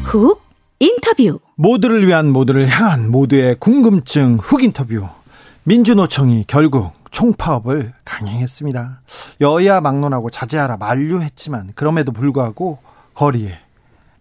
[0.04, 0.42] 훅
[0.80, 5.08] 인터뷰 모두를 위한 모두를 향한 모두의 궁금증 훅 인터뷰
[5.62, 9.00] 민주노총이 결국 총파업을 강행했습니다.
[9.40, 12.80] 여야 막론하고 자제하라 만류했지만 그럼에도 불구하고
[13.14, 13.60] 거리에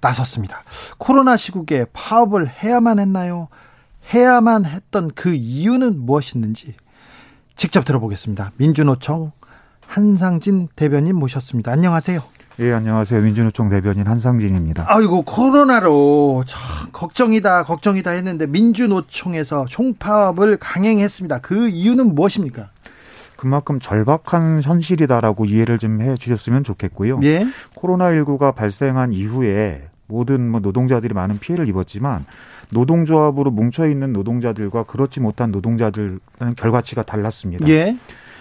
[0.01, 0.61] 나섰습니다.
[0.97, 3.47] 코로나 시국에 파업을 해야만 했나요?
[4.13, 6.75] 해야만 했던 그 이유는 무엇이었는지
[7.55, 8.51] 직접 들어보겠습니다.
[8.57, 9.31] 민주노총
[9.85, 11.71] 한상진 대변인 모셨습니다.
[11.71, 12.19] 안녕하세요.
[12.59, 13.21] 예, 안녕하세요.
[13.21, 14.85] 민주노총 대변인 한상진입니다.
[14.87, 21.39] 아이고, 코로나로 참 걱정이다, 걱정이다 했는데 민주노총에서 총파업을 강행했습니다.
[21.39, 22.69] 그 이유는 무엇입니까?
[23.37, 27.19] 그만큼 절박한 현실이다라고 이해를 좀 해 주셨으면 좋겠고요.
[27.23, 27.45] 예.
[27.75, 32.25] 코로나19가 발생한 이후에 모든 뭐 노동자들이 많은 피해를 입었지만
[32.71, 36.19] 노동조합으로 뭉쳐 있는 노동자들과 그렇지 못한 노동자들은
[36.57, 37.67] 결과치가 달랐습니다.
[37.69, 37.95] 예.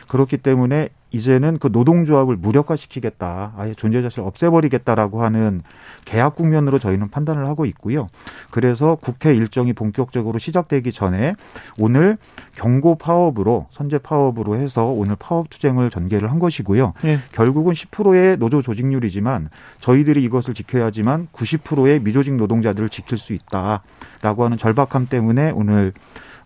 [0.09, 5.63] 그렇기 때문에 이제는 그 노동조합을 무력화시키겠다, 아예 존재 자체를 없애버리겠다라고 하는
[6.05, 8.09] 계약 국면으로 저희는 판단을 하고 있고요.
[8.51, 11.35] 그래서 국회 일정이 본격적으로 시작되기 전에
[11.79, 12.19] 오늘
[12.55, 16.93] 경고 파업으로 선제 파업으로 해서 오늘 파업 투쟁을 전개를 한 것이고요.
[17.05, 17.21] 예.
[17.33, 19.49] 결국은 10%의 노조 조직률이지만
[19.81, 25.93] 저희들이 이것을 지켜야지만 90%의 미조직 노동자들을 지킬 수 있다라고 하는 절박함 때문에 오늘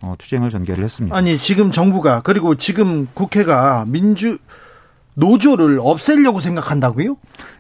[0.03, 1.17] 어, 투쟁을 전개를 했습니다.
[1.17, 4.39] 아니 지금 정부가 그리고 지금 국회가 민주
[5.15, 7.17] 노조를 없애려고 생각한다고요?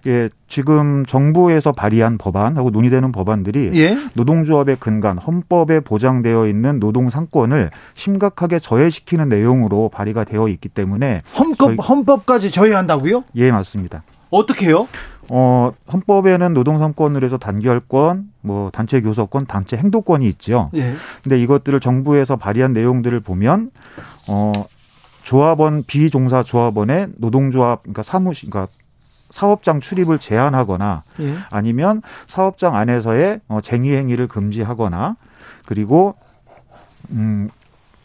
[0.06, 3.98] 예, 지금 정부에서 발의한 법안하고 논의되는 법안들이 예.
[4.14, 11.66] 노동조합의 근간 헌법에 보장되어 있는 노동 상권을 심각하게 저해시키는 내용으로 발의가 되어 있기 때문에 헌법
[11.66, 13.24] 저희- 헌법까지 저해한다고요?
[13.36, 14.04] 예 맞습니다.
[14.30, 14.86] 어떻게 해요?
[15.32, 20.70] 어 헌법에는 노동 상권을 해서 단결권, 뭐 단체 교섭권, 단체 행동권이 있죠.
[20.74, 20.94] 예.
[21.22, 23.70] 근데 이것들을 정부에서 발의한 내용들을 보면
[24.26, 24.52] 어
[25.22, 28.72] 조합원 비종사 조합원의 노동조합 그러니까 사무실 그러니까
[29.30, 31.34] 사업장 출입을 제한하거나 예.
[31.52, 35.14] 아니면 사업장 안에서의 어, 쟁의 행위를 금지하거나
[35.64, 36.16] 그리고
[37.10, 37.48] 음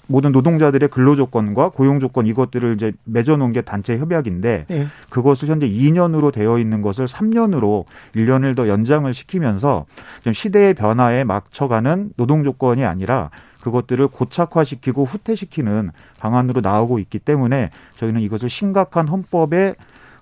[0.07, 4.87] 모든 노동자들의 근로 조건과 고용 조건 이것들을 이제 맺어 놓은 게 단체 협약인데 예.
[5.09, 9.85] 그것을 현재 2년으로 되어 있는 것을 3년으로 1년을 더 연장을 시키면서
[10.23, 13.29] 좀 시대의 변화에 맞춰가는 노동 조건이 아니라
[13.61, 19.75] 그것들을 고착화시키고 후퇴시키는 방안으로 나오고 있기 때문에 저희는 이것을 심각한 헌법의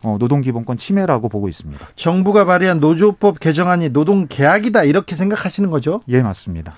[0.03, 1.85] 어, 노동기본권 침해라고 보고 있습니다.
[1.95, 6.01] 정부가 발의한 노조법 개정안이 노동 계약이다 이렇게 생각하시는 거죠?
[6.09, 6.73] 예, 맞습니다.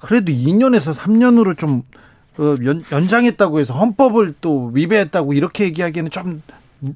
[0.00, 1.82] 그래도 2년에서 3년으로 좀 어,
[2.64, 6.42] 연, 연장했다고 해서 헌법을 또 위배했다고 이렇게 얘기하기에는 좀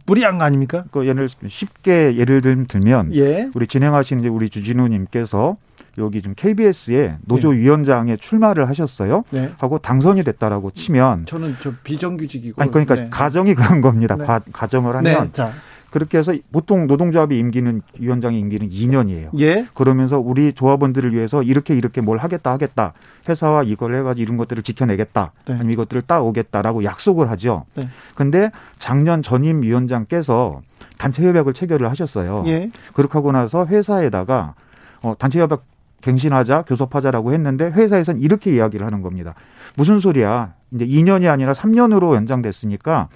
[0.07, 0.85] 무리한 거 아닙니까?
[0.93, 3.49] 그 예를 쉽게 예를 들- 들면 예.
[3.55, 5.57] 우리 진행하시는 이제 우리 주진우님께서
[5.99, 9.25] 여기 지금 KBS에 노조위원장에 출마를 하셨어요.
[9.31, 9.51] 네.
[9.59, 12.63] 하고 당선이 됐다라고 치면 저는 저 비정규직이고.
[12.63, 13.09] 아니 그러니까 네.
[13.11, 14.17] 가정이 그런 겁니다.
[14.17, 14.25] 네.
[14.25, 15.29] 가, 가정을 하면 네.
[15.33, 15.53] 자,
[15.93, 19.39] 그렇게 해서 보통 노동조합이 임기는 위원장의 임기는 2년이에요.
[19.39, 19.67] 예.
[19.75, 22.95] 그러면서 우리 조합원들을 위해서 이렇게 이렇게 뭘 하겠다 하겠다
[23.29, 25.53] 회사와 이걸 해가지고 이런 것들을 지켜내겠다 네.
[25.53, 27.67] 아니면 이것들을 따오겠다라고 약속을 하죠.
[27.75, 27.89] 네.
[28.15, 30.63] 근데 작년 전임 위원장께서
[30.97, 32.45] 단체 협약을 체결을 하셨어요.
[32.47, 32.71] 예.
[32.95, 34.55] 그렇게 하고 나서 회사에다가
[35.03, 35.65] 어, 단체 협약
[36.01, 39.35] 갱신하자 교섭하자라고 했는데 회사에서는 이렇게 이야기를 하는 겁니다.
[39.77, 40.55] 무슨 소리야?
[40.73, 43.09] 이제 2년이 아니라 3년으로 연장됐으니까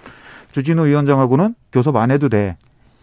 [0.56, 2.56] 주진우 위원장하고는 교섭 안 해도 돼.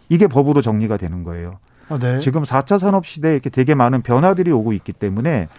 [0.09, 1.59] 이게 법으로 정리가 되는 거예요.
[1.87, 2.17] 어, 네.
[2.17, 5.49] 지금 4차 산업 시대에 이렇게 되게 많은 변화들이 오고 있기 때문에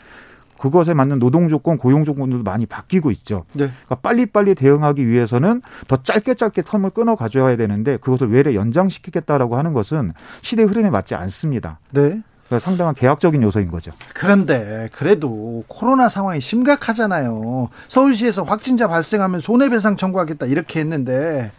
[0.58, 3.44] 그것에 맞는 노동 조건, 고용 조건들도 많이 바뀌고 있죠.
[3.52, 3.66] 네.
[3.68, 9.72] 그러니까 빨리빨리 대응하기 위해서는 더 짧게 짧게 텀을 끊어 가져야 되는데 그것을 외래 연장시키겠다라고 하는
[9.72, 11.78] 것은 시대 흐름에 맞지 않습니다.
[11.92, 12.22] 네.
[12.48, 13.92] 그러니까 상당한 계약적인 요소인 거죠.
[14.14, 17.68] 그런데 그래도 코로나 상황이 심각하잖아요.
[17.86, 21.52] 서울시에서 확진자 발생하면 손해배상 청구하겠다 이렇게 했는데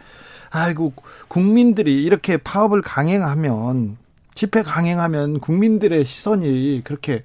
[0.50, 0.92] 아이고
[1.28, 3.96] 국민들이 이렇게 파업을 강행하면
[4.34, 7.24] 집회 강행하면 국민들의 시선이 그렇게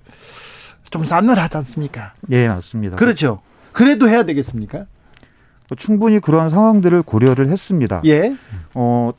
[0.90, 2.14] 좀 싸늘하지 않습니까?
[2.30, 2.96] 예, 맞습니다.
[2.98, 3.42] 그렇죠.
[3.72, 4.86] 그래도 해야 되겠습니까?
[5.78, 8.02] 충분히 그런 상황들을 고려를 했습니다.
[8.06, 8.36] 예.
[8.74, 9.12] 어,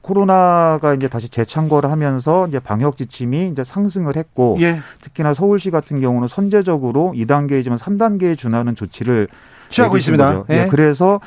[0.00, 4.80] 코로나가 이제 다시 재창궐을 하면서 이제 방역 지침이 이제 상승을 했고 예.
[5.02, 9.28] 특히나 서울시 같은 경우는 선제적으로 2단계이지만 3단계에 준하는 조치를
[9.68, 10.44] 취하고 있습니다.
[10.50, 10.54] 예.
[10.54, 11.20] 예, 그래서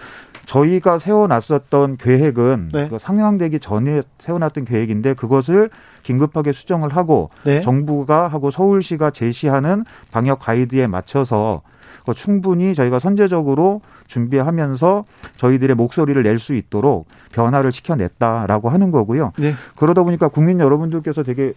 [0.46, 2.88] 저희가 세워놨었던 계획은 네.
[2.90, 5.70] 그 상향되기 전에 세워놨던 계획인데 그것을
[6.04, 7.62] 긴급하게 수정을 하고 네.
[7.62, 11.62] 정부가 하고 서울시가 제시하는 방역 가이드에 맞춰서
[12.06, 15.06] 그 충분히 저희가 선제적으로 준비하면서
[15.38, 19.32] 저희들의 목소리를 낼 수 있도록 변화를 시켜냈다라고 하는 거고요.
[19.38, 19.54] 네.
[19.78, 21.54] 그러다 보니까 국민 여러분들께서 되게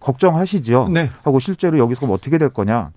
[0.00, 0.88] 걱정하시죠.
[0.92, 1.10] 네.
[1.24, 2.90] 하고 실제로 여기서 그럼 어떻게 될 거냐.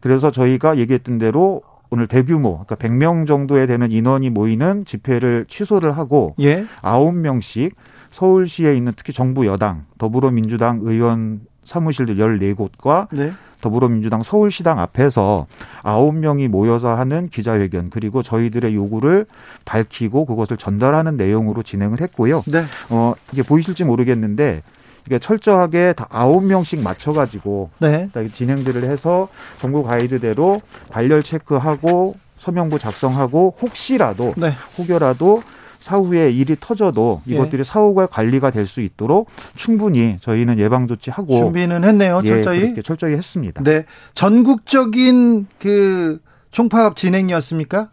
[0.00, 1.62] 그래서 저희가 얘기했던 대로
[1.94, 6.66] 오늘 대규모, 그러니까 100명 정도에 되는 인원이 모이는 집회를 취소를 하고 예.
[6.82, 7.70] 9명씩
[8.10, 13.32] 서울시에 있는 특히 정부 여당, 더불어민주당 의원 사무실들 14곳과 네.
[13.60, 15.46] 더불어민주당 서울시당 앞에서
[15.84, 19.26] 아홉 명이 모여서 하는 기자회견 그리고 저희들의 요구를
[19.64, 22.42] 밝히고 그것을 전달하는 내용으로 진행을 했고요.
[22.52, 22.64] 네.
[22.90, 24.62] 어, 이게 보이실지 모르겠는데
[25.06, 28.08] 이게 철저하게 다 아홉 명씩 맞춰가지고 네.
[28.12, 29.28] 다 진행들을 해서
[29.60, 34.52] 정부 가이드대로 발열 체크하고 서명부 작성하고 혹시라도 네.
[34.78, 35.42] 혹여라도
[35.80, 37.34] 사후에 일이 터져도 예.
[37.34, 42.22] 이것들이 사후가 관리가 될 수 있도록 충분히 저희는 예방 조치하고 준비는 했네요.
[42.24, 42.60] 예, 철저히.
[42.60, 43.62] 그렇게 철저히 했습니다.
[43.62, 43.84] 네.
[44.14, 47.88] 전국적인 그 총파업 진행이었습니까?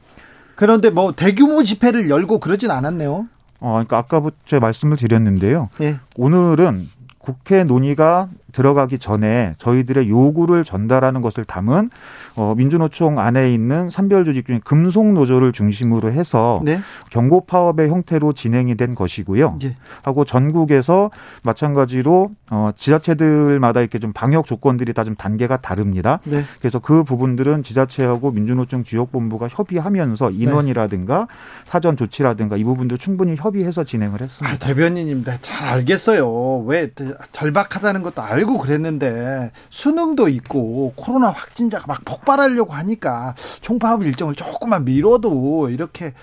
[0.55, 3.27] 그런데 뭐 대규모 집회를 열고 그러진 않았네요.
[3.59, 5.69] 어, 그러니까 아까부터 제가 말씀을 드렸는데요.
[5.81, 5.99] 예.
[6.15, 6.89] 오늘은
[7.21, 11.89] 국회 논의가 들어가기 전에 저희들의 요구를 전달하는 것을 담은
[12.35, 16.79] 어, 민주노총 안에 있는 산별 조직 중에 금속 노조를 중심으로 해서 네.
[17.09, 19.59] 경고 파업의 형태로 진행이 된 것이고요.
[19.63, 19.75] 예.
[20.03, 21.11] 하고 전국에서
[21.43, 26.19] 마찬가지로 어, 지자체들마다 이렇게 좀 방역 조건들이 다 좀 단계가 다릅니다.
[26.25, 26.43] 네.
[26.59, 30.35] 그래서 그 부분들은 지자체하고 민주노총 지역본부가 협의하면서 네.
[30.37, 31.27] 인원이라든가
[31.65, 34.53] 사전 조치라든가 이 부분도 충분히 협의해서 진행을 했습니다.
[34.53, 36.59] 아, 대변인님, 잘 알겠어요.
[36.67, 36.91] 왜
[37.31, 45.69] 절박하다는 것도 알고 그랬는데 수능도 있고 코로나 확진자가 막 폭발하려고 하니까 총파업 일정을 조금만 미뤄도
[45.69, 46.13] 이렇게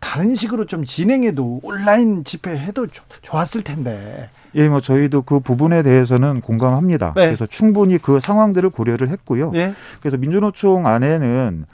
[0.00, 2.88] 다른 식으로 좀 진행해도 온라인 집회해도
[3.22, 4.30] 좋았을 텐데.
[4.54, 7.12] 예, 뭐 저희도 그 부분에 대해서는 공감합니다.
[7.16, 7.26] 네.
[7.26, 9.50] 그래서 충분히 그 상황들을 고려를 했고요.
[9.52, 9.74] 네.
[10.00, 11.66] 그래서 민주노총 안에는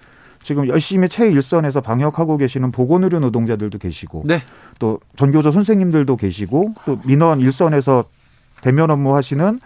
[0.43, 4.41] 지금 열심히 최일선에서 방역하고 계시는 보건의료 노동자들도 계시고 네.
[4.79, 8.05] 또 전교조 선생님들도 계시고 또 민원 일선에서
[8.63, 9.61] 대면 업무 하시는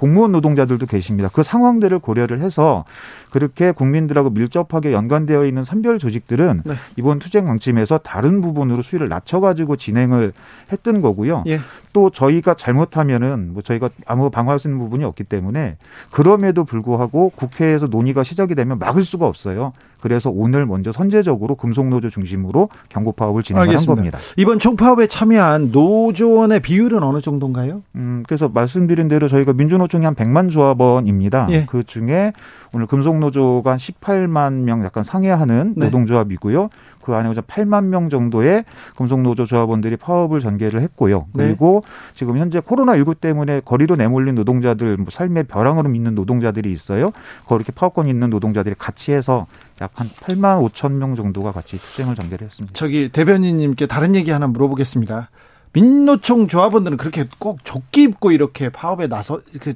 [0.00, 1.28] 공무원 노동자들도 계십니다.
[1.30, 2.86] 그 상황들을 고려를 해서
[3.30, 6.74] 그렇게 국민들하고 밀접하게 연관되어 있는 선별 조직들은 네.
[6.96, 10.32] 이번 투쟁 방침에서 다른 부분으로 수위를 낮춰가지고 진행을
[10.72, 11.44] 했던 거고요.
[11.48, 11.60] 예.
[11.92, 15.76] 또 저희가 잘못하면은 뭐 저희가 아무 방어할 수 있는 부분이 없기 때문에
[16.10, 19.74] 그럼에도 불구하고 국회에서 논의가 시작이 되면 막을 수가 없어요.
[20.00, 24.18] 그래서 오늘 먼저 선제적으로 금속노조 중심으로 경고 파업을 진행한 겁니다.
[24.36, 27.82] 이번 총파업에 참여한 노조원의 비율은 어느 정도인가요?
[27.96, 31.48] 음, 그래서 말씀드린 대로 저희가 민주노총이 한 100만 조합원입니다.
[31.50, 31.66] 예.
[31.66, 32.32] 그 중에
[32.72, 35.86] 오늘 금속노조가 한 18만 명 약간 상회하는 네.
[35.86, 36.70] 노동조합이고요.
[37.02, 38.64] 그 안에 8만 명 정도의
[38.96, 41.26] 금속노조 조합원들이 파업을 전개를 했고요.
[41.34, 41.46] 네.
[41.46, 42.12] 그리고 네.
[42.14, 47.12] 지금 현재 코로나19 때문에 거리로 내몰린 노동자들, 뭐 삶의 벼랑으로 믿는 노동자들이 있어요.
[47.46, 49.46] 그렇게 파업권 있는 노동자들이 같이 해서
[49.80, 52.72] 약 한 8만 5천 명 정도가 같이 투쟁을 전개를 했습니다.
[52.74, 55.30] 저기 대변인님께 다른 얘기 하나 물어보겠습니다.
[55.72, 59.74] 민노총 조합원들은 그렇게 꼭 조끼 입고 이렇게 파업에 나서 이렇게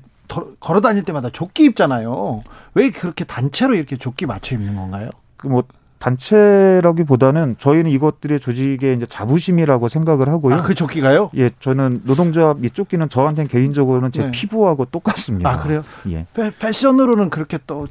[0.61, 2.43] 걸어 다닐 때마다 조끼 입잖아요.
[2.75, 5.11] 왜 그렇게 단체로 이렇게 조끼 맞춰 입는 건가요?
[5.37, 5.65] 그뭐
[6.05, 10.55] 단체라기보다는 저희는 이것들의 조직의 이제 자부심이라고 생각을 하고요.
[10.55, 11.31] 아, 그 조끼가요?
[11.37, 14.31] 예, 저는 노동조합 이 조끼는 저한테는 개인적으로는 제 네.
[14.31, 15.51] 피부하고 똑같습니다.
[15.51, 15.83] 아, 그래요?
[16.11, 16.27] 예.
[16.59, 17.87] 패션으로는 그렇게 또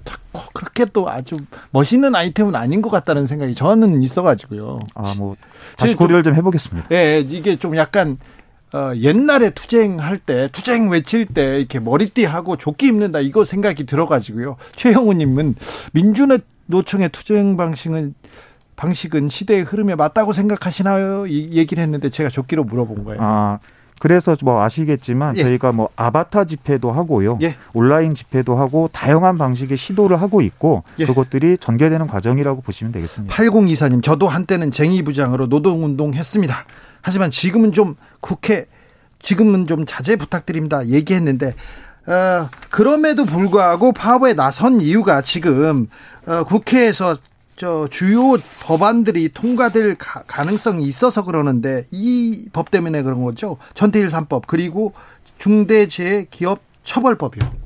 [0.53, 1.37] 그렇게 또 아주
[1.71, 4.79] 멋있는 아이템은 아닌 것 같다는 생각이 저는 있어가지고요.
[4.93, 5.35] 아, 뭐
[5.75, 6.89] 다시 고려를 좀, 좀 해보겠습니다.
[6.91, 8.17] 예, 이게 좀 약간
[8.73, 14.57] 어, 옛날에 투쟁할 때, 투쟁 외칠 때, 이렇게 머리띠 하고 조끼 입는다, 이거 생각이 들어가지고요.
[14.75, 15.55] 최영우님은
[15.93, 18.15] 민주노 노총의 투쟁 방식은
[18.75, 21.27] 방식은 시대의 흐름에 맞다고 생각하시나요?
[21.27, 23.19] 이 얘기를 했는데 제가 조끼로 물어본 거예요.
[23.21, 23.59] 아,
[23.99, 25.43] 그래서 뭐 아시겠지만 예.
[25.43, 27.37] 저희가 뭐 아바타 집회도 하고요.
[27.41, 27.55] 예.
[27.73, 31.05] 온라인 집회도 하고 다양한 방식의 시도를 하고 있고 예.
[31.05, 33.33] 그것들이 전개되는 과정이라고 보시면 되겠습니다.
[33.33, 36.65] 8024님, 저도 한때는 쟁의 부장으로 노동운동 했습니다.
[37.01, 38.65] 하지만 지금은 좀 국회
[39.19, 40.85] 지금은 좀 자제 부탁드립니다.
[40.87, 41.53] 얘기했는데
[42.05, 45.87] 어, 그럼에도 불구하고 파업에 나선 이유가 지금
[46.25, 47.17] 어, 국회에서
[47.55, 53.57] 저 주요 법안들이 통과될 가, 가능성이 있어서 그러는데 이 법 때문에 그런 거죠.
[53.73, 54.93] 전태일 3법 그리고
[55.37, 57.62] 중대재해기업 처벌법이요.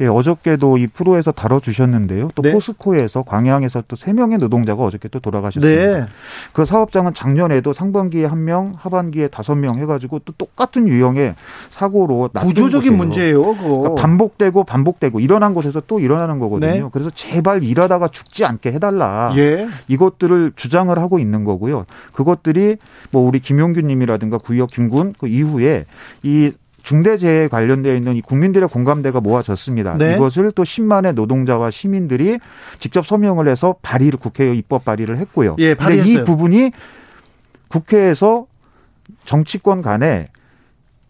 [0.00, 2.30] 예, 어저께도 이 프로에서 다뤄주셨는데요.
[2.34, 2.52] 또 네.
[2.52, 6.00] 포스코에서 광양에서 또 세 명의 노동자가 어저께 또 돌아가셨습니다.
[6.00, 6.06] 네.
[6.54, 11.34] 그 사업장은 작년에도 상반기에 한 명, 하반기에 다섯 명 해가지고 또 똑같은 유형의
[11.68, 13.56] 사고로 구조적인 문제예요.
[13.56, 16.84] 그러니까 반복되고 반복되고 일어난 곳에서 또 일어나는 거거든요.
[16.84, 16.88] 네.
[16.90, 19.32] 그래서 제발 일하다가 죽지 않게 해달라.
[19.36, 19.68] 예.
[19.88, 21.84] 이것들을 주장을 하고 있는 거고요.
[22.12, 22.78] 그것들이
[23.10, 25.84] 뭐 우리 김용규님이라든가 구역 김군 그 이후에
[26.22, 29.96] 이 중대재해에 관련되어 있는 이 국민들의 공감대가 모아졌습니다.
[29.98, 30.14] 네.
[30.14, 32.38] 이것을 또 10만의 노동자와 시민들이
[32.78, 35.56] 직접 서명을 해서 발의를 국회에 입법 발의를 했고요.
[35.58, 36.22] 예, 발의했어요.
[36.22, 36.72] 이 부분이
[37.68, 38.46] 국회에서
[39.24, 40.28] 정치권 간에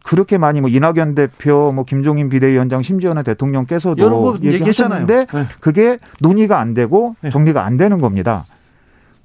[0.03, 5.45] 그렇게 많이 뭐 이낙연 대표, 뭐 김종인 비대위원장, 심지어는 대통령께서도 여러 번 얘기하셨는데 네.
[5.61, 7.31] 그게 논의가 안 되고 네.
[7.31, 8.47] 정리가 안 되는 겁니다.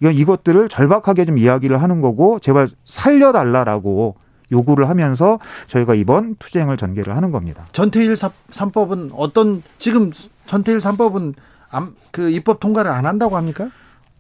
[0.01, 4.15] 이것들을 절박하게 좀 이야기를 하는 거고 제발 살려달라라고
[4.51, 7.65] 요구를 하면서 저희가 이번 투쟁을 전개를 하는 겁니다.
[7.71, 10.11] 전태일 3법은 어떤 지금
[10.45, 11.33] 전태일 3법은
[12.11, 13.69] 그 입법 통과를 안 한다고 합니까?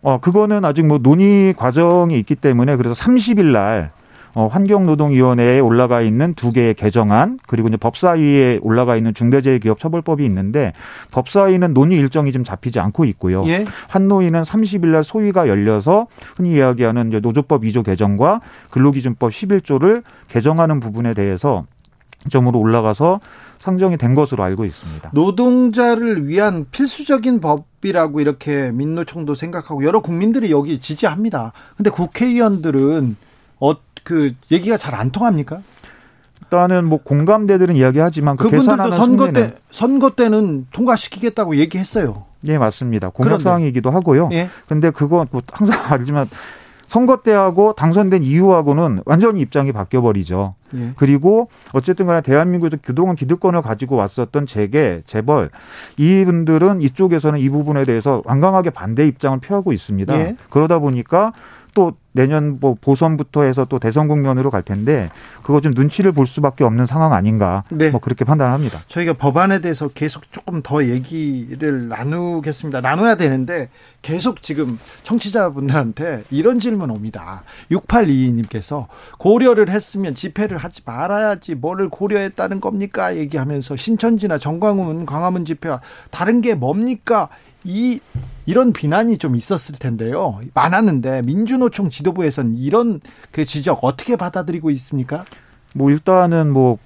[0.01, 3.91] 어, 그거는 아직 뭐 논의 과정이 있기 때문에 그래서 30일 날
[4.35, 10.73] 어, 환경노동위원회에 올라가 있는 두 개의 개정안 그리고 이제 법사위에 올라가 있는 중대재해기업처벌법이 있는데
[11.11, 13.45] 법사위는 논의 일정이 좀 잡히지 않고 있고요.
[13.47, 13.65] 예?
[13.87, 21.65] 한노위는 30일 날 소위가 열려서 흔히 이야기하는 노조법 2조 개정과 근로기준법 11조를 개정하는 부분에 대해서
[22.29, 23.21] 점으로 올라가서
[23.59, 25.11] 상정이 된 것으로 알고 있습니다.
[25.13, 31.53] 노동자를 위한 필수적인 법이라고 이렇게 민노총도 생각하고 여러 국민들이 여기 지지합니다.
[31.77, 33.15] 근데 국회의원들은
[33.59, 35.59] 어, 그 얘기가 잘 안 통합니까?
[36.43, 42.23] 일단은 뭐 공감대들은 이야기하지만 그 그분들도 선거 때 선거 때는 통과시키겠다고 얘기했어요.
[42.47, 43.09] 예, 맞습니다.
[43.09, 44.29] 공약 사항이기도 하고요.
[44.31, 44.47] 예.
[44.67, 46.29] 근데 그건 뭐 항상 알지만
[46.87, 50.53] 선거 때하고 당선된 이후하고는 완전히 입장이 바뀌어 버리죠.
[50.75, 50.91] 예.
[50.97, 55.49] 그리고 어쨌든 간에 대한민국에서 그동안 기득권을 가지고 왔었던 재계, 재벌
[55.97, 60.15] 이분들은 이쪽에서는 이 부분에 대해서 완강하게 반대 입장을 표하고 있습니다.
[60.19, 60.35] 예.
[60.51, 61.33] 그러다 보니까
[61.75, 65.11] 또 내년 뭐 보선부터 해서 또 대선 국면으로 갈 텐데
[65.43, 67.89] 그거 좀 눈치를 볼 수밖에 없는 상황 아닌가 네.
[67.91, 68.79] 뭐 그렇게 판단합니다.
[68.87, 72.79] 저희가 법안에 대해서 계속 조금 더 얘기를 나누겠습니다.
[72.79, 73.69] 나눠야 되는데
[74.01, 77.43] 계속 지금 청취자분들한테 이런 질문 옵니다.
[77.69, 78.87] 6822님께서
[79.19, 83.17] 고려를 했으면 집회를 하지 말아야지 뭐를 고려했다는 겁니까?
[83.17, 87.27] 얘기하면서 신천지나 정광훈 광화문 집회와 다른 게 뭡니까?
[87.65, 87.99] 이
[88.45, 90.39] 이런 비난이 좀 있었을 텐데요.
[90.53, 93.01] 많았는데 민주노총 지도부에서는 이런
[93.31, 95.25] 그 지적 어떻게 받아들이고 있습니까?
[95.73, 96.77] 뭐 일단은 뭐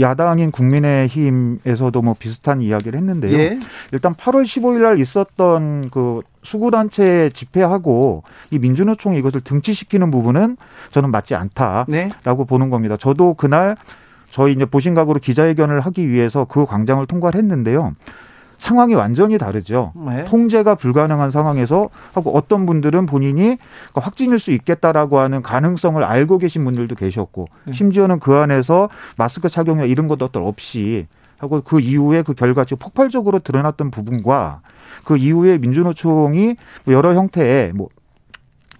[0.00, 3.38] 야당인 국민의힘에서도 뭐 비슷한 이야기를 했는데요.
[3.38, 3.58] 예.
[3.92, 10.56] 일단 8월 15일 날 있었던 그 수구단체 집회하고 이 민주노총이 이것을 등치시키는 부분은
[10.90, 12.10] 저는 맞지 않다라고 네.
[12.24, 12.96] 보는 겁니다.
[12.96, 13.76] 저도 그날
[14.30, 17.94] 저희 이제 보신각으로 기자회견을 하기 위해서 그 광장을 통과를 했는데요.
[18.62, 19.92] 상황이 완전히 다르죠.
[20.06, 20.24] 네.
[20.26, 23.58] 통제가 불가능한 상황에서 하고 어떤 분들은 본인이
[23.92, 27.72] 확진일 수 있겠다라고 하는 가능성을 알고 계신 분들도 계셨고 네.
[27.72, 33.90] 심지어는 그 안에서 마스크 착용이나 이런 것도 없이 하고 그 이후에 그 결과치 폭발적으로 드러났던
[33.90, 34.60] 부분과
[35.02, 36.54] 그 이후에 민주노총이
[36.86, 37.88] 여러 형태의 뭐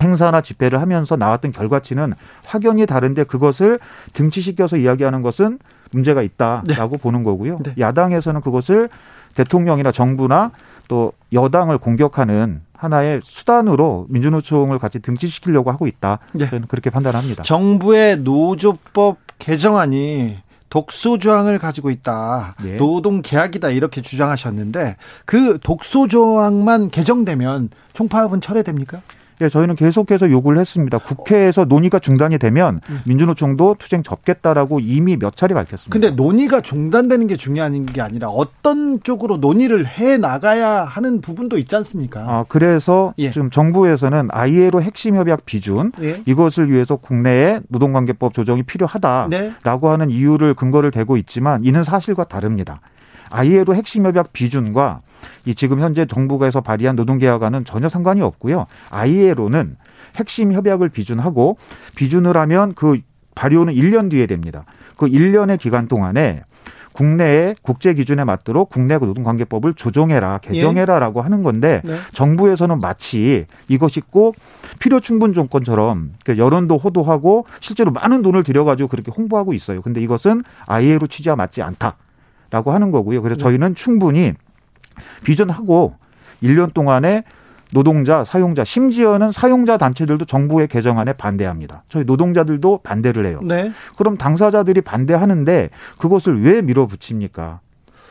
[0.00, 2.14] 행사나 집회를 하면서 나왔던 결과치는
[2.44, 3.80] 확연히 다른데 그것을
[4.12, 5.58] 등치시켜서 이야기하는 것은
[5.90, 7.02] 문제가 있다라고 네.
[7.02, 7.58] 보는 거고요.
[7.64, 7.74] 네.
[7.78, 8.88] 야당에서는 그것을
[9.34, 10.52] 대통령이나 정부나
[10.88, 16.18] 또 여당을 공격하는 하나의 수단으로 민주노총을 같이 등치시키려고 하고 있다.
[16.32, 16.48] 네.
[16.48, 17.44] 저는 그렇게 판단합니다.
[17.44, 22.54] 정부의 노조법 개정안이 독소 조항을 가지고 있다.
[22.62, 22.76] 네.
[22.78, 29.02] 노동 계약이다 이렇게 주장하셨는데 그 독소 조항만 개정되면 총파업은 철회됩니까?
[29.42, 30.98] 예, 저희는 계속해서 요구를 했습니다.
[30.98, 33.00] 국회에서 논의가 중단이 되면 음.
[33.06, 35.90] 민주노총도 투쟁 접겠다라고 이미 몇 차례 밝혔습니다.
[35.90, 41.74] 근데 논의가 중단되는 게 중요한 게 아니라 어떤 쪽으로 논의를 해 나가야 하는 부분도 있지
[41.74, 42.20] 않습니까?
[42.20, 43.30] 아, 그래서 예.
[43.30, 46.22] 지금 정부에서는 ILO 핵심 협약 비준 예.
[46.24, 49.52] 이것을 위해서 국내에 노동관계법 조정이 필요하다라고 네.
[49.64, 52.80] 하는 이유를 근거를 대고 있지만 이는 사실과 다릅니다.
[53.32, 55.00] ILO 핵심 협약 비준과
[55.46, 58.66] 이 지금 현재 정부가에서 발의한 노동계약안은 전혀 상관이 없고요.
[58.90, 59.76] ILO는
[60.16, 61.56] 핵심 협약을 비준하고
[61.96, 63.00] 비준을 하면 그
[63.34, 64.64] 발효는 1년 뒤에 됩니다.
[64.96, 66.42] 그 1년의 기간 동안에
[66.92, 71.22] 국내의 국제 기준에 맞도록 국내 노동관계법을 조정해라, 개정해라라고 예.
[71.22, 71.96] 하는 건데 네.
[72.12, 74.36] 정부에서는 마치 이것이 꼭
[74.78, 79.80] 필요 충분 조건처럼 여론도 호도하고 실제로 많은 돈을 들여가지고 그렇게 홍보하고 있어요.
[79.80, 81.96] 근데 이것은 ILO 취지와 맞지 않다.
[82.52, 83.22] 라고 하는 거고요.
[83.22, 83.42] 그래서 네.
[83.42, 84.34] 저희는 충분히
[85.24, 85.94] 비전하고
[86.42, 87.24] 1년 동안에
[87.72, 91.84] 노동자, 사용자, 심지어는 사용자 단체들도 정부의 개정안에 반대합니다.
[91.88, 93.40] 저희 노동자들도 반대를 해요.
[93.42, 93.72] 네.
[93.96, 97.60] 그럼 당사자들이 반대하는데 그것을 왜 밀어붙입니까?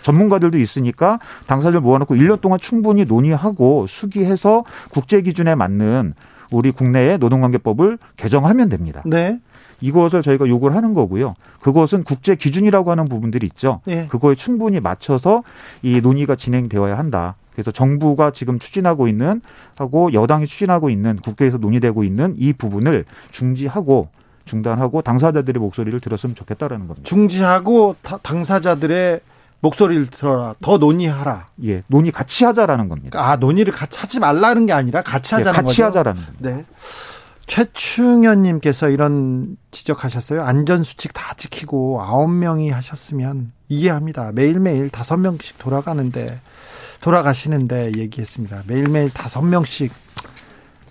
[0.01, 6.15] 전문가들도 있으니까 당사자들 모아놓고 1년 동안 충분히 논의하고 수기해서 국제 기준에 맞는
[6.51, 9.03] 우리 국내의 노동관계법을 개정하면 됩니다.
[9.05, 9.39] 네.
[9.81, 11.33] 이것을 저희가 요구를 하는 거고요.
[11.59, 13.81] 그것은 국제 기준이라고 하는 부분들이 있죠.
[13.87, 14.07] 예.
[14.07, 15.43] 그거에 충분히 맞춰서
[15.81, 17.35] 이 논의가 진행되어야 한다.
[17.53, 19.41] 그래서 정부가 지금 추진하고 있는
[19.77, 24.07] 하고 여당이 추진하고 있는 국회에서 논의되고 있는 이 부분을 중지하고
[24.45, 27.05] 중단하고 당사자들의 목소리를 들었으면 좋겠다라는 겁니다.
[27.07, 29.19] 중지하고 당사자들의
[29.59, 30.55] 목소리를 들어라.
[30.61, 31.47] 더 논의하라.
[31.65, 33.19] 예, 논의 같이 하자라는 겁니다.
[33.21, 35.85] 아, 논의를 같이 하지 말라는 게 아니라 같이 하자는 예, 같이 거죠.
[35.85, 36.49] 하자라는 겁니다.
[36.49, 36.65] 네.
[37.51, 40.41] 최충현님께서 이런 지적하셨어요.
[40.41, 44.31] 안전수칙 다 지키고 아홉 명이 하셨으면 이해합니다.
[44.31, 46.39] 매일매일 다섯 명씩 돌아가는데,
[47.01, 48.63] 돌아가시는데 얘기했습니다.
[48.67, 49.91] 매일매일 다섯 명씩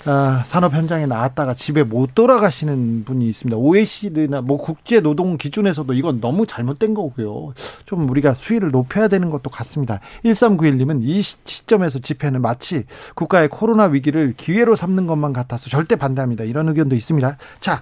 [0.07, 3.59] 아, 산업 현장에 나왔다가 집에 못 돌아가시는 분이 있습니다.
[3.59, 7.53] OECD나 뭐 국제 노동 기준에서도 이건 너무 잘못된 거고요.
[7.85, 10.01] 좀 우리가 수위를 높여야 되는 것도 같습니다.
[10.25, 12.85] 1391님은 이 시점에서 집회는 마치
[13.15, 16.45] 국가의 코로나 위기를 기회로 삼는 것만 같아서 절대 반대합니다.
[16.45, 17.37] 이런 의견도 있습니다.
[17.61, 17.81] 자,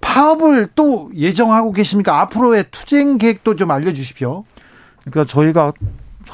[0.00, 2.20] 파업을 또 예정하고 계십니까?
[2.20, 4.44] 앞으로의 투쟁 계획도 좀 알려주십시오.
[5.04, 5.72] 그러니까 저희가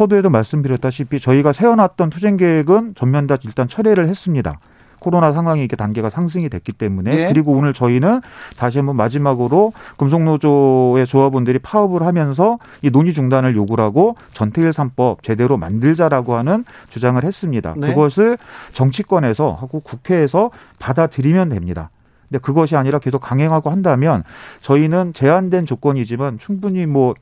[0.01, 4.59] 서두에도 말씀드렸다시피 저희가 세워놨던 투쟁 계획은 전면 다 일단 철회를 했습니다.
[4.98, 7.28] 코로나 상황이 이렇게 단계가 상승이 됐기 때문에 네.
[7.28, 8.22] 그리고 오늘 저희는
[8.57, 15.59] 다시 한번 마지막으로 금속노조의 조합원들이 파업을 하면서 이 논의 중단을 요구를 하고 전태일 삼법 제대로
[15.59, 17.74] 만들자라고 하는 주장을 했습니다.
[17.76, 17.88] 네.
[17.88, 18.38] 그것을
[18.72, 21.90] 정치권에서 하고 국회에서 받아들이면 됩니다.
[22.28, 24.24] 근데 그것이 아니라 계속 강행하고 한다면
[24.62, 27.14] 저희는 제한된 조건이지만 충분히 뭐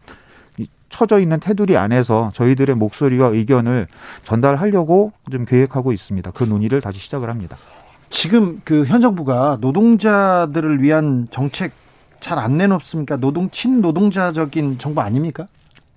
[0.88, 3.86] 처져 있는 테두리 안에서 저희들의 목소리와 의견을
[4.24, 6.30] 전달하려고 좀 계획하고 있습니다.
[6.32, 7.56] 그 논의를 다시 시작을 합니다.
[8.10, 11.72] 지금 그 현 정부가 노동자들을 위한 정책
[12.20, 13.16] 잘 안 내놓습니까?
[13.18, 15.46] 노동 친노동자적인 정부 아닙니까?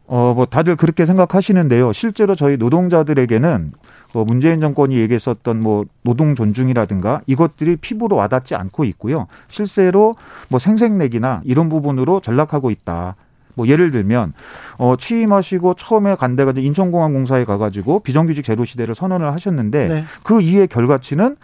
[0.08, 1.94] 어, 뭐 다들 그렇게 생각하시는데요.
[1.94, 3.72] 실제로 저희 노동자들에게는
[4.14, 9.28] 뭐 문재인 정권이 얘기했었던 뭐 노동 존중이라든가 이것들이 피부로 와닿지 않고 있고요.
[9.50, 10.16] 실제로
[10.50, 13.16] 뭐 생색내기나 이런 부분으로 전락하고 있다.
[13.56, 14.34] 뭐 예를 들면
[14.78, 20.06] 어 취임하시고 처음에 간 데가 인천공항공사에 가가지고 비정규직 제로 시대를 선언을 하셨는데 네.
[20.24, 21.36] 그 이의 결과치는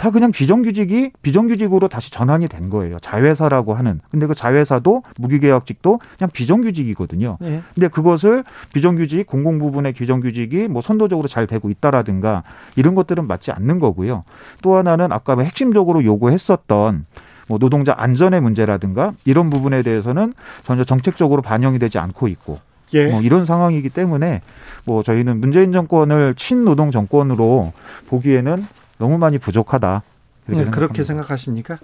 [0.00, 2.98] 다 그냥 비정규직이 비정규직으로 다시 전환이 된 거예요.
[3.00, 4.00] 자회사라고 하는.
[4.10, 7.36] 근데 그 자회사도 무기계약직도 그냥 비정규직이거든요.
[7.38, 7.60] 네.
[7.74, 12.44] 근데 그것을 비정규직 공공 부분의 비정규직이 뭐 선도적으로 잘 되고 있다라든가
[12.76, 14.24] 이런 것들은 맞지 않는 거고요.
[14.62, 17.04] 또 하나는 아까 뭐 핵심적으로 요구했었던
[17.50, 20.34] 뭐 노동자 안전의 문제라든가 이런 부분에 대해서는
[20.64, 22.60] 전혀 정책적으로 반영이 되지 않고 있고
[22.94, 23.08] 예.
[23.08, 24.40] 뭐 이런 상황이기 때문에
[24.84, 27.72] 뭐 저희는 문재인 정권을 친노동 정권으로
[28.06, 28.64] 보기에는
[28.98, 30.02] 너무 많이 부족하다.
[30.46, 31.78] 네, 그렇게 생각하십니까?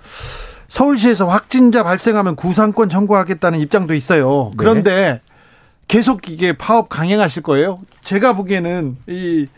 [0.69, 4.51] 서울시에서 확진자 발생하면 구상권 청구하겠다는 입장도 있어요.
[4.53, 4.57] 네.
[4.57, 5.21] 그런데 네.
[5.89, 7.81] 계속 이게 파업 강행하실 거예요?
[8.03, 9.49] 제가 보기에는 이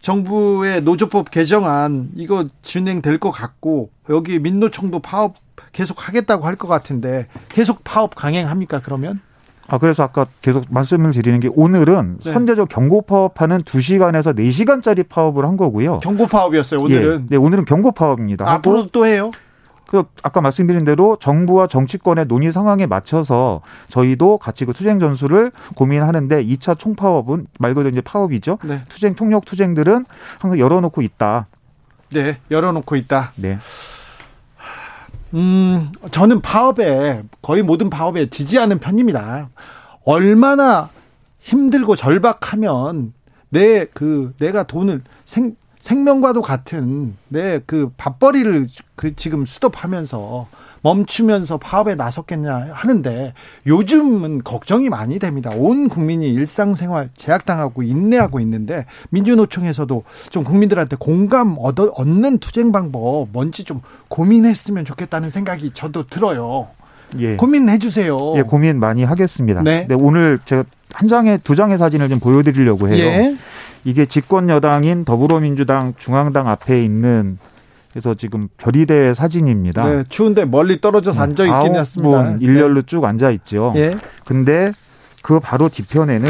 [0.00, 5.43] 정부의 노조법 개정안 이거 진행될 것 같고 여기 민노총도 파업
[5.74, 9.20] 계속 하겠다고 할 것 같은데 계속 파업 강행합니까 그러면?
[9.66, 12.32] 아, 그래서 아까 계속 말씀을 드리는 게 오늘은 네.
[12.32, 15.98] 선제적 경고 파업하는 2시간에서 4시간짜리 파업을 한 거고요.
[16.00, 17.20] 경고 파업이었어요, 오늘은.
[17.22, 18.48] 예, 네, 오늘은 경고 파업입니다.
[18.50, 19.30] 앞으로 또 해요?
[19.86, 26.44] 그 아까 말씀드린 대로 정부와 정치권의 논의 상황에 맞춰서 저희도 같이 그 투쟁 전술을 고민하는데
[26.44, 28.58] 2차 총파업은 말 그대로 이제 파업이죠.
[28.64, 28.82] 네.
[28.88, 30.04] 투쟁 총력 투쟁들은
[30.40, 31.46] 항상 열어놓고 있다.
[32.12, 33.32] 네, 열어놓고 있다.
[33.36, 33.58] 네.
[35.34, 39.50] 음, 저는 파업에 거의 모든 파업에 지지하는 편입니다.
[40.04, 40.90] 얼마나
[41.40, 43.12] 힘들고 절박하면
[43.50, 50.48] 내 그 내가 돈을 생 생명과도 같은 내 그 밥벌이를 그 지금 수도하면서
[50.84, 53.32] 멈추면서 파업에 나섰겠냐 하는데
[53.66, 55.50] 요즘은 걱정이 많이 됩니다.
[55.56, 63.64] 온 국민이 일상생활 제약당하고 인내하고 있는데 민주노총에서도 좀 국민들한테 공감 얻어, 얻는 투쟁 방법 뭔지
[63.64, 66.68] 좀 고민했으면 좋겠다는 생각이 저도 들어요.
[67.18, 67.36] 예.
[67.36, 68.34] 고민해 주세요.
[68.36, 69.62] 예, 고민 많이 하겠습니다.
[69.62, 69.86] 네.
[69.88, 73.06] 네 오늘 제가 한 장에 두 장의 사진을 좀 보여드리려고 해요.
[73.06, 73.36] 예.
[73.84, 77.38] 이게 집권 여당인 더불어민주당 중앙당 앞에 있는
[77.94, 79.88] 그래서 지금 별이대 사진입니다.
[79.88, 82.24] 네, 추운데 멀리 떨어져서 앉아 있긴 했습니다.
[82.24, 82.86] 분 일렬로 네.
[82.86, 83.72] 쭉 앉아 있죠.
[83.76, 83.96] 예.
[84.24, 84.72] 근데
[85.22, 86.28] 그 바로 뒤편에는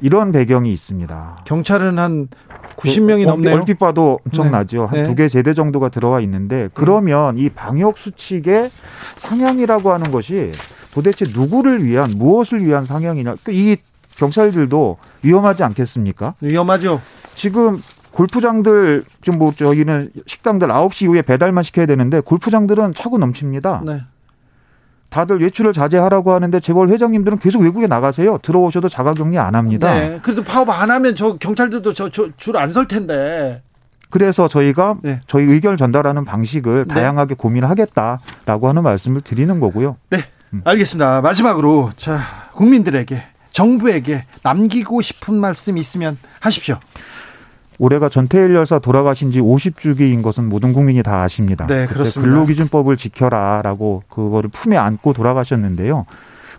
[0.00, 1.38] 이런 배경이 있습니다.
[1.44, 2.28] 경찰은 한
[2.76, 3.56] 90명이 어, 넘네요.
[3.56, 4.88] 얼핏 봐도 엄청나죠.
[4.92, 5.00] 네.
[5.00, 8.70] 한두 개 제대 정도가 들어와 있는데 그러면 이 방역 수칙의
[9.16, 10.52] 상향이라고 하는 것이
[10.92, 13.34] 도대체 누구를 위한 무엇을 위한 상향이냐?
[13.48, 13.76] 이
[14.16, 16.34] 경찰들도 위험하지 않겠습니까?
[16.40, 17.00] 위험하죠.
[17.34, 17.80] 지금
[18.14, 23.82] 골프장들 좀뭐 저희는 식당들 9시 이후에 배달만 시켜야 되는데 골프장들은 차고 넘칩니다.
[23.84, 24.02] 네.
[25.10, 28.38] 다들 외출을 자제하라고 하는데 재벌 회장님들은 계속 외국에 나가세요.
[28.42, 29.92] 들어오셔도 자가격리 안 합니다.
[29.92, 30.18] 네.
[30.22, 33.62] 그래도 파업 안 하면 저 경찰들도 저 줄 안 설 텐데.
[34.10, 35.20] 그래서 저희가 네.
[35.26, 36.94] 저희 의견을 전달하는 방식을 네.
[36.94, 39.96] 다양하게 고민하겠다라고 하는 말씀을 드리는 거고요.
[40.10, 40.18] 네.
[40.52, 40.62] 음.
[40.64, 41.20] 알겠습니다.
[41.20, 42.18] 마지막으로 자,
[42.52, 46.78] 국민들에게 정부에게 남기고 싶은 말씀 있으면 하십시오.
[47.78, 51.66] 올해가 전태일 열사 돌아가신 지 50주기인 것은 모든 국민이 다 아십니다.
[51.66, 52.30] 네, 그렇습니다.
[52.30, 56.06] 근로기준법을 지켜라라고 그거를 품에 안고 돌아가셨는데요.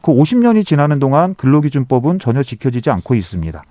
[0.02, 3.64] 그 50년이 지나는 동안 근로기준법은 전혀 지켜지지 않고 있습니다.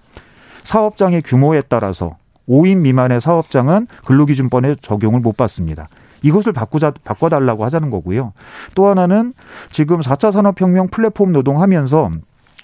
[0.64, 2.16] 사업장의 규모에 따라서
[2.48, 5.88] 5인 미만의 사업장은 근로기준법에 적용을 못 받습니다.
[6.22, 8.32] 이것을 바꾸자, 바꿔달라고 하자는 거고요.
[8.74, 9.34] 또 하나는
[9.70, 12.10] 지금 4차 산업혁명 플랫폼 노동하면서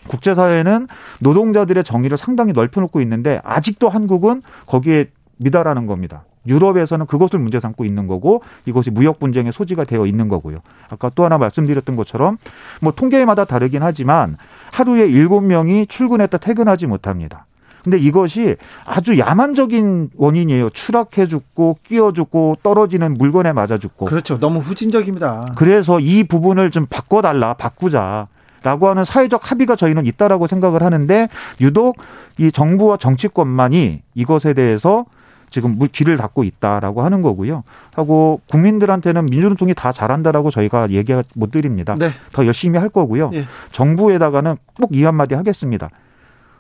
[0.08, 0.88] 국제사회는
[1.20, 6.24] 노동자들의 정의를 상당히 넓혀놓고 있는데 아직도 한국은 거기에 미달하는 겁니다.
[6.46, 10.60] 유럽에서는 그것을 문제 삼고 있는 거고 이것이 무역 분쟁의 소지가 되어 있는 거고요.
[10.88, 12.38] 아까 또 하나 말씀드렸던 것처럼
[12.80, 14.36] 뭐 통계마다 다르긴 하지만
[14.72, 17.46] 하루에 일곱 명이 출근했다 퇴근하지 못합니다.
[17.82, 20.70] 근데 이것이 아주 야만적인 원인이에요.
[20.70, 24.04] 추락해 죽고 끼어 죽고 떨어지는 물건에 맞아 죽고.
[24.04, 24.38] 그렇죠.
[24.38, 25.52] 너무 후진적입니다.
[25.56, 28.28] 그래서 이 부분을 좀 바꿔 달라, 바꾸자.
[28.62, 31.28] 라고 하는 사회적 합의가 저희는 있다라고 생각을 하는데
[31.60, 31.96] 유독
[32.38, 35.06] 이 정부와 정치권만이 이것에 대해서
[35.48, 37.64] 지금 귀를 닫고 있다라고 하는 거고요.
[37.94, 41.96] 하고 국민들한테는 민주노총이 다 잘한다라고 저희가 얘기 못 드립니다.
[41.98, 42.10] 네.
[42.32, 43.30] 더 열심히 할 거고요.
[43.34, 43.44] 예.
[43.72, 45.88] 정부에다가는 꼭 이 한마디 하겠습니다.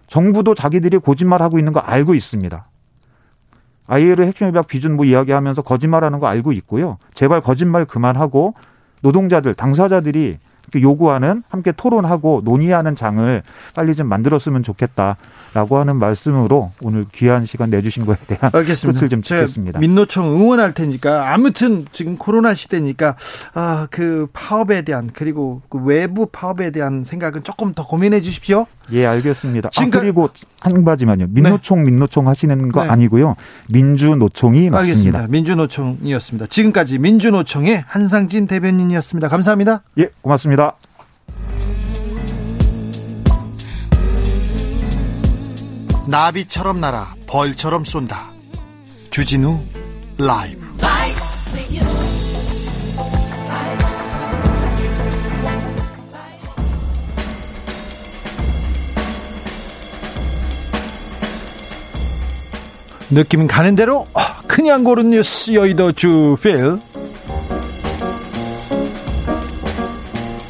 [0.08, 2.66] 정부도 자기들이 거짓말하고 있는 거 알고 있습니다.
[3.86, 6.98] ILO 핵심협약 비준 뭐 이야기하면서 거짓말하는 거 알고 있고요.
[7.14, 8.54] 제발 거짓말 그만하고
[9.02, 10.38] 노동자들 당사자들이
[10.76, 13.42] 요구하는 함께 토론하고 논의하는 장을
[13.74, 18.98] 빨리 좀 만들었으면 좋겠다라고 하는 말씀으로 오늘 귀한 시간 내주신 거에 대한 알겠습니다.
[18.98, 19.78] 끝을 좀 짓겠습니다.
[19.80, 23.16] 민노총 응원할 테니까 아무튼 지금 코로나 시대니까
[23.54, 28.66] 아, 그 파업에 대한 그리고 그 외부 파업에 대한 생각은 조금 더 고민해 주십시오.
[28.92, 29.70] 예, 알겠습니다.
[29.70, 31.26] 지금 아, 그리고 한 가지만요.
[31.30, 31.90] 민노총 네.
[31.90, 32.90] 민노총 하시는 거 네.
[32.90, 33.36] 아니고요.
[33.72, 34.78] 민주노총이 맞습니다.
[34.78, 35.26] 알겠습니다.
[35.28, 36.46] 민주노총이었습니다.
[36.46, 39.28] 지금까지 민주노총의 한상진 대변인이었습니다.
[39.28, 39.82] 감사합니다.
[39.98, 40.59] 예, 고맙습니다.
[46.10, 48.32] 나비처럼 날아 벌처럼 쏜다.
[49.10, 49.60] 주진우
[50.18, 50.60] 라이브.
[63.12, 64.04] 느낌 가는 대로
[64.46, 66.78] 그냥 고른 뉴스 여의도 주필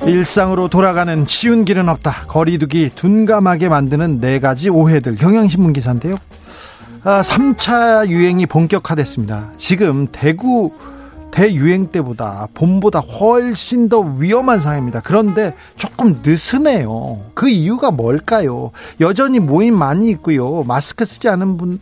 [0.07, 2.25] 일상으로 돌아가는 쉬운 길은 없다.
[2.27, 5.17] 거리두기 둔감하게 만드는 네 가지 오해들.
[5.17, 6.17] 경향신문 기사인데요.
[7.05, 9.51] 아, 3차 유행이 본격화됐습니다.
[9.59, 10.73] 지금 대구
[11.31, 15.01] 대유행 때보다 봄보다 훨씬 더 위험한 상황입니다.
[15.05, 17.21] 그런데 조금 느슨해요.
[17.35, 18.73] 그 이유가 뭘까요?
[19.01, 20.65] 여전히 모임 많이 있고요.
[20.65, 21.79] 마스크 쓰지 않은 분,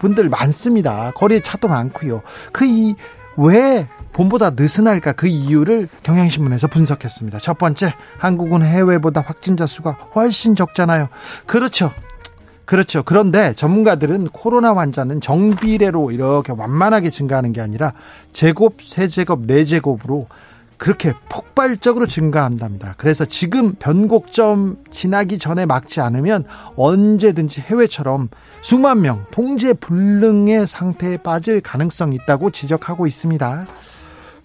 [0.00, 1.12] 분들 많습니다.
[1.14, 2.22] 거리에 차도 많고요.
[2.52, 2.94] 그 이
[3.36, 7.38] 왜 봄보다 느슨할까 그 이유를 경향신문에서 분석했습니다.
[7.38, 11.08] 첫 번째, 한국은 해외보다 확진자 수가 훨씬 적잖아요.
[11.46, 11.92] 그렇죠.
[12.64, 13.02] 그렇죠.
[13.02, 17.94] 그런데 전문가들은 코로나 환자는 정비례로 이렇게 완만하게 증가하는 게 아니라
[18.32, 20.28] 제곱, 세제곱, 네제곱으로
[20.76, 22.94] 그렇게 폭발적으로 증가한답니다.
[22.96, 26.44] 그래서 지금 변곡점 지나기 전에 막지 않으면
[26.76, 28.28] 언제든지 해외처럼
[28.62, 33.66] 수만 명 통제 불능의 상태에 빠질 가능성이 있다고 지적하고 있습니다.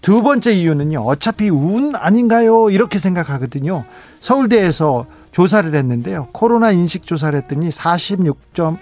[0.06, 1.00] 두 번째 이유는요.
[1.00, 2.70] 어차피 운 아닌가요?
[2.70, 3.84] 이렇게 생각하거든요.
[4.20, 6.28] 서울대에서 조사를 했는데요.
[6.30, 8.78] 코로나 인식 조사를 했더니 46점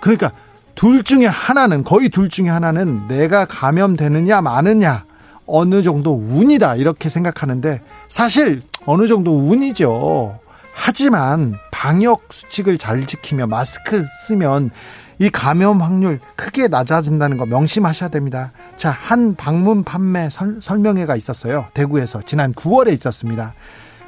[0.00, 0.32] 그러니까
[0.74, 5.06] 둘 중에 하나는 거의 둘 중에 하나는 내가 감염되느냐 마느냐
[5.46, 10.38] 어느 정도 운이다 이렇게 생각하는데 사실 어느 정도 운이죠.
[10.74, 14.68] 하지만 방역 수칙을 잘 지키며 마스크 쓰면
[15.18, 18.52] 이 감염 확률 크게 낮아진다는 거 명심하셔야 됩니다.
[18.76, 21.66] 자, 한 방문 판매 설, 설명회가 있었어요.
[21.72, 23.54] 대구에서 지난 9월에 있었습니다.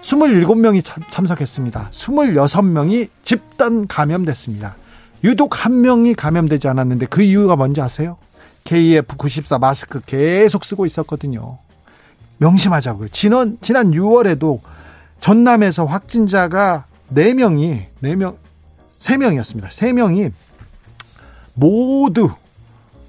[0.03, 1.89] 27명이 참석했습니다.
[1.91, 4.77] 26명이 집단 감염됐습니다.
[5.25, 8.19] 유독 한 명이 감염되지 않았는데 그 이유가 뭔지 아세요?
[8.65, 11.59] KF94 마스크 계속 쓰고 있었거든요.
[12.37, 13.09] 명심하자고요.
[13.09, 14.61] 지난, 지난 6월에도
[15.21, 18.37] 전남에서 확진자가 4명이, 4명,
[19.01, 19.69] 3명이었습니다.
[19.69, 20.33] 3명이
[21.59, 22.31] 모두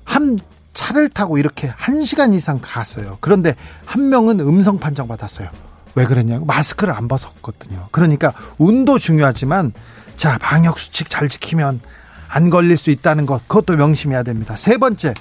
[0.03, 0.39] 한
[0.73, 3.17] 차를 타고 이렇게 1시간 이상 갔어요.
[3.21, 5.49] 그런데 한 명은 음성 판정 받았어요.
[5.95, 7.87] 왜 그랬냐고 마스크를 안 벗었거든요.
[7.91, 9.73] 그러니까 운도 중요하지만
[10.15, 11.81] 자 방역 수칙 잘 지키면
[12.29, 14.55] 안 걸릴 수 있다는 것 그것도 명심해야 됩니다.
[14.55, 15.13] 세 번째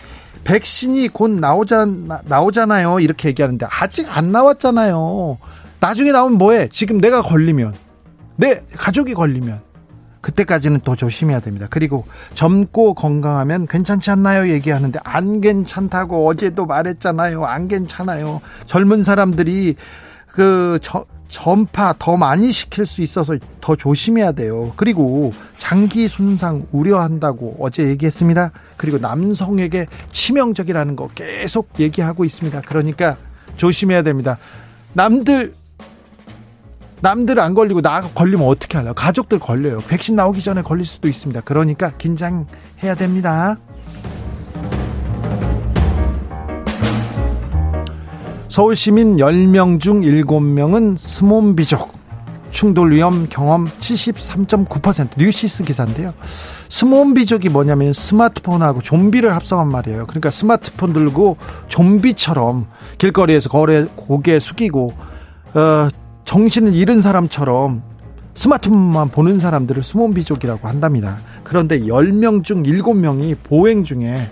[0.44, 1.86] 백신이 곧 나오자,
[2.24, 3.00] 나오잖아요.
[3.00, 5.38] 이렇게 얘기하는데 아직 안 나왔잖아요.
[5.80, 6.68] 나중에 나오면 뭐해?
[6.70, 7.74] 지금 내가 걸리면
[8.36, 9.60] 내 가족이 걸리면
[10.20, 11.66] 그때까지는 더 조심해야 됩니다.
[11.70, 14.48] 그리고 젊고 건강하면 괜찮지 않나요?
[14.50, 17.44] 얘기하는데 안 괜찮다고 어제도 말했잖아요.
[17.44, 18.40] 안 괜찮아요.
[18.66, 19.76] 젊은 사람들이
[20.26, 24.72] 그 저, 전파 더 많이 시킬 수 있어서 더 조심해야 돼요.
[24.76, 28.50] 그리고 장기 손상 우려한다고 어제 얘기했습니다.
[28.76, 32.62] 그리고 남성에게 치명적이라는 거 계속 얘기하고 있습니다.
[32.62, 33.16] 그러니까
[33.56, 34.38] 조심해야 됩니다.
[34.94, 35.54] 남들
[37.00, 38.94] 남들 안 걸리고 나 걸리면 어떻게 할래요?
[38.94, 39.78] 가족들 걸려요.
[39.86, 41.40] 백신 나오기 전에 걸릴 수도 있습니다.
[41.42, 43.56] 그러니까 긴장해야 됩니다.
[48.48, 51.98] 서울 시민 10명 중 7명은 스몬비족
[52.50, 56.14] 충돌 위험 경험 73.9% 뉴시스 기사인데요.
[56.70, 60.06] 스몸비족이 뭐냐면 스마트폰하고 좀비를 합성한 말이에요.
[60.06, 61.36] 그러니까 스마트폰 들고
[61.68, 64.94] 좀비처럼 길거리에서 거래 고개 숙이고
[65.54, 65.88] 어,
[66.28, 67.82] 정신을 잃은 사람처럼
[68.34, 71.16] 스마트폰만 보는 사람들을 스몸비족이라고 한답니다.
[71.42, 74.30] 그런데 10명 중 7명이 보행 중에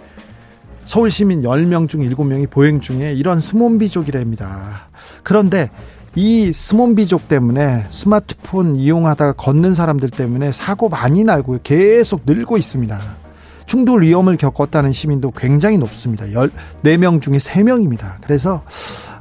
[0.84, 4.90] 서울 시민 10명 중 7명이 보행 중에 이런 스몸비족이랍니다.
[5.22, 5.70] 그런데
[6.14, 13.00] 이 스몬비족 때문에 스마트폰 이용하다가 걷는 사람들 때문에 사고 많이 나고 계속 늘고 있습니다.
[13.64, 16.26] 충돌 위험을 겪었다는 시민도 굉장히 높습니다.
[16.26, 18.16] 14명 중에 3명입니다.
[18.22, 18.62] 그래서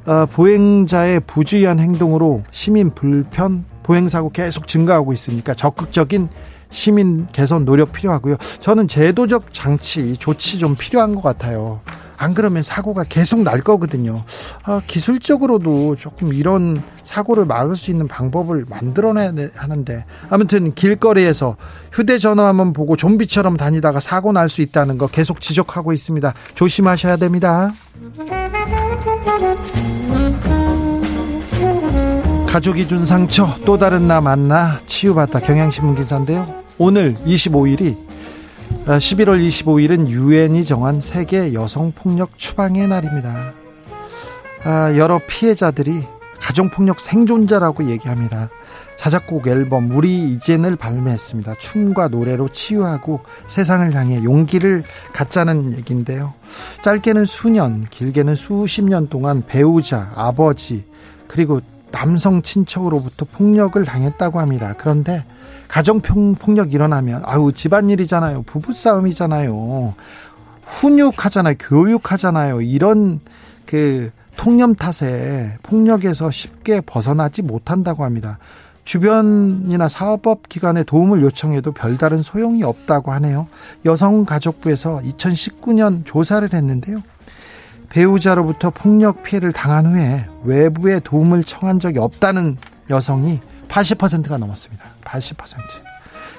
[0.05, 6.29] 어, 보행자의 부주의한 행동으로 시민 불편, 보행사고 계속 증가하고 있으니까 적극적인
[6.69, 8.37] 시민 개선 노력 필요하고요.
[8.59, 11.81] 저는 제도적 장치, 조치 좀 필요한 것 같아요.
[12.17, 14.23] 안 그러면 사고가 계속 날 거거든요.
[14.63, 21.57] 아, 기술적으로도 조금 이런 사고를 막을 수 있는 방법을 만들어내야 하는데 아무튼 길거리에서
[21.91, 26.33] 휴대전화만 보고 좀비처럼 다니다가 사고 날 수 있다는 거 계속 지적하고 있습니다.
[26.55, 27.71] 조심하셔야 됩니다.
[32.55, 36.63] 가족이 준 상처 또 다른 나 만나 치유받다 경향신문 기사인데요.
[36.77, 37.97] 오늘 25일이
[38.85, 43.51] 11월 아, 25일은 유엔이 정한 세계 여성 폭력 추방의 날입니다.
[44.63, 46.05] 아, 여러 피해자들이
[46.39, 48.49] 가정폭력 생존자라고 얘기합니다.
[48.95, 51.55] 자작곡 앨범 우리 이젠을 발매했습니다.
[51.55, 56.33] 춤과 노래로 치유하고 세상을 향해 용기를 갖자는 얘기인데요.
[56.83, 60.85] 짧게는 수년, 길게는 수십 년 동안 배우자, 아버지,
[61.27, 61.59] 그리고
[61.95, 64.73] 남성 친척으로부터 폭력을 당했다고 합니다.
[64.77, 65.23] 그런데
[65.69, 68.43] 가정 폭력 일어나면 아우 집안일이잖아요.
[68.43, 69.93] 부부싸움이잖아요.
[70.63, 71.55] 훈육하잖아요.
[71.57, 72.61] 교육하잖아요.
[72.61, 73.21] 이런
[73.65, 78.39] 그 통념 탓에 폭력에서 쉽게 벗어나지 못한다고 합니다.
[78.83, 83.47] 주변이나 사법 기관에 도움을 요청해도 별다른 소용이 없다고 하네요.
[83.85, 87.01] 여성가족부에서 2019년 조사를 했는데요.
[87.95, 92.57] 배우자로부터 폭력 피해를 당한 후에 외부의 도움을 청한 적이 없다는
[92.89, 93.39] 여성이
[93.69, 94.83] 80%가 넘었습니다.
[95.05, 95.35] 80%.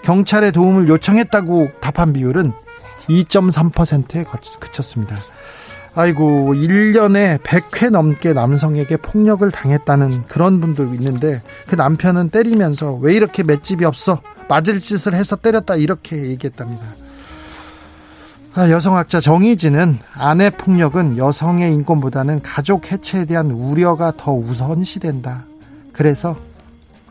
[0.02, 2.52] 경찰의 도움을 요청했다고 답한 비율은
[3.08, 4.24] 2.3%에
[4.60, 5.16] 그쳤습니다.
[5.94, 13.42] 아이고, 1년에 100회 넘게 남성에게 폭력을 당했다는 그런 분도 있는데 그 남편은 때리면서 왜 이렇게
[13.42, 14.20] 맷집이 없어?
[14.50, 17.05] 맞을 짓을 해서 때렸다 이렇게 얘기했답니다.
[18.58, 25.44] 아, 여성학자 정의진은 아내 폭력은 여성의 인권보다는 가족 해체에 대한 우려가 더 우선시된다.
[25.92, 26.34] 그래서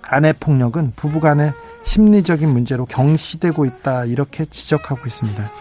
[0.02, 5.52] 아내 폭력은 부부간의 심리적인 문제로 경시되고 있다 이렇게 지적하고 있습니다.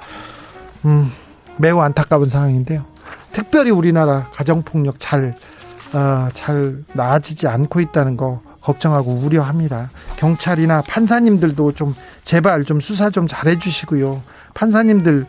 [0.87, 1.13] 음,
[1.59, 2.87] 매우 안타까운 상황인데요.
[3.33, 5.37] 특별히 우리나라 가정 폭력 잘
[5.93, 9.91] 어, 잘 나아지지 않고 있다는 거 걱정하고 우려합니다.
[10.17, 14.23] 경찰이나 판사님들도 좀 제발 좀 수사 좀 잘해 주시고요.
[14.55, 15.27] 판사님들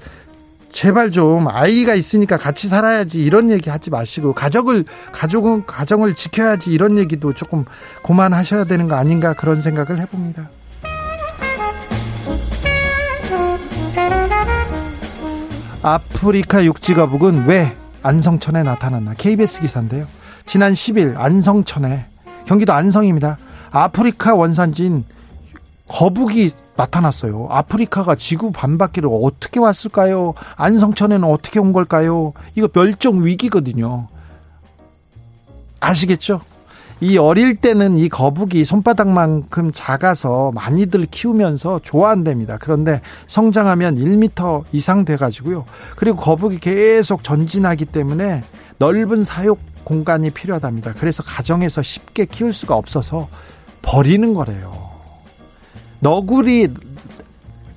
[0.76, 6.98] 제발 좀 아이가 있으니까 같이 살아야지 이런 얘기 하지 마시고 가족을 가족은 가정을 지켜야지 이런
[6.98, 7.64] 얘기도 조금
[8.04, 10.50] 그만하셔야 되는 거 아닌가 그런 생각을 해봅니다.
[15.82, 17.72] 아프리카 육지거북은 왜
[18.04, 19.14] 안성천에 나타났나?
[19.14, 20.06] KBS 기사인데요.
[20.46, 22.06] 지난 10일 안성천에
[22.46, 23.38] 경기도 안성입니다.
[23.72, 25.06] 아프리카 원산지인
[25.88, 27.48] 거북이 나타났어요.
[27.50, 30.34] 아프리카가 지구 반바퀴를 어떻게 왔을까요?
[30.56, 32.34] 안성천에는 어떻게 온 걸까요?
[32.56, 34.08] 이거 멸종 위기거든요.
[35.80, 36.42] 아시겠죠?
[37.02, 42.58] 이 어릴 때는 이 거북이 손바닥만큼 작아서 많이들 키우면서 좋아한답니다.
[42.60, 45.66] 그런데 성장하면 1m 이상 돼가지고요.
[45.98, 48.44] 그리고 거북이 계속 전진하기 때문에
[48.78, 50.94] 넓은 사육 공간이 필요하답니다.
[50.94, 53.28] 그래서 가정에서 쉽게 키울 수가 없어서
[53.82, 54.85] 버리는 거래요.
[56.00, 56.70] 너구리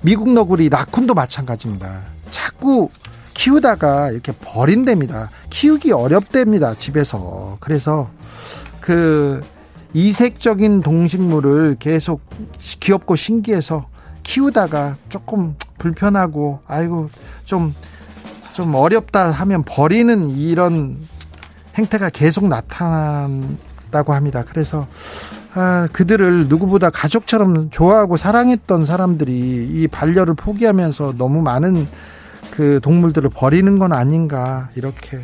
[0.01, 2.01] 미국 너구리 라쿤도 마찬가지입니다.
[2.29, 2.89] 자꾸
[3.33, 5.29] 키우다가 이렇게 버린답니다.
[5.49, 6.75] 키우기 어렵답니다.
[6.75, 7.57] 집에서.
[7.59, 8.09] 그래서
[8.81, 9.43] 그
[9.93, 12.21] 이색적인 동식물을 계속
[12.59, 13.87] 귀엽고 신기해서
[14.23, 17.09] 키우다가 조금 불편하고 아이고
[17.45, 17.73] 좀좀
[18.75, 20.99] 어렵다 하면 버리는 이런
[21.75, 24.43] 행태가 계속 나타난다고 합니다.
[24.47, 24.87] 그래서
[25.53, 31.87] 아, 그들을 누구보다 가족처럼 좋아하고 사랑했던 사람들이 이 반려를 포기하면서 너무 많은
[32.51, 35.19] 그 동물들을 버리는 건 아닌가 이렇게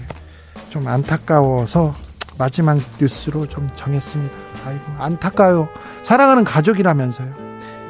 [0.69, 1.93] 좀 안타까워서
[2.37, 4.33] 마지막 뉴스로 좀 정했습니다.
[4.65, 5.69] 아이고 안타까워요.
[6.03, 7.33] 사랑하는 가족이라면서요.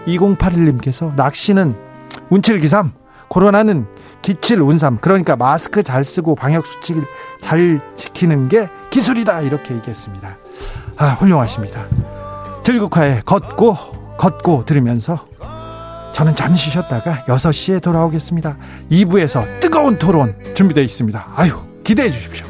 [0.07, 1.75] 2081님께서 낚시는
[2.29, 2.91] 운칠기삼
[3.27, 3.87] 코로나는
[4.21, 7.03] 기칠운삼 그러니까 마스크 잘 쓰고 방역 수칙을
[7.41, 10.37] 잘 지키는 게 기술이다 이렇게 얘기했습니다.
[10.97, 11.85] 아 훌륭하십니다.
[12.65, 15.27] 들국화에 걷고 걷고 들으면서
[16.13, 18.57] 저는 잠시 쉬었다가 6시에 돌아오겠습니다.
[18.91, 21.27] 2부에서 뜨거운 토론 준비되어 있습니다.
[21.35, 22.47] 아유, 기대해 주십시오.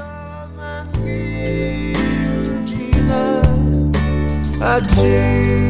[4.62, 5.65] 아침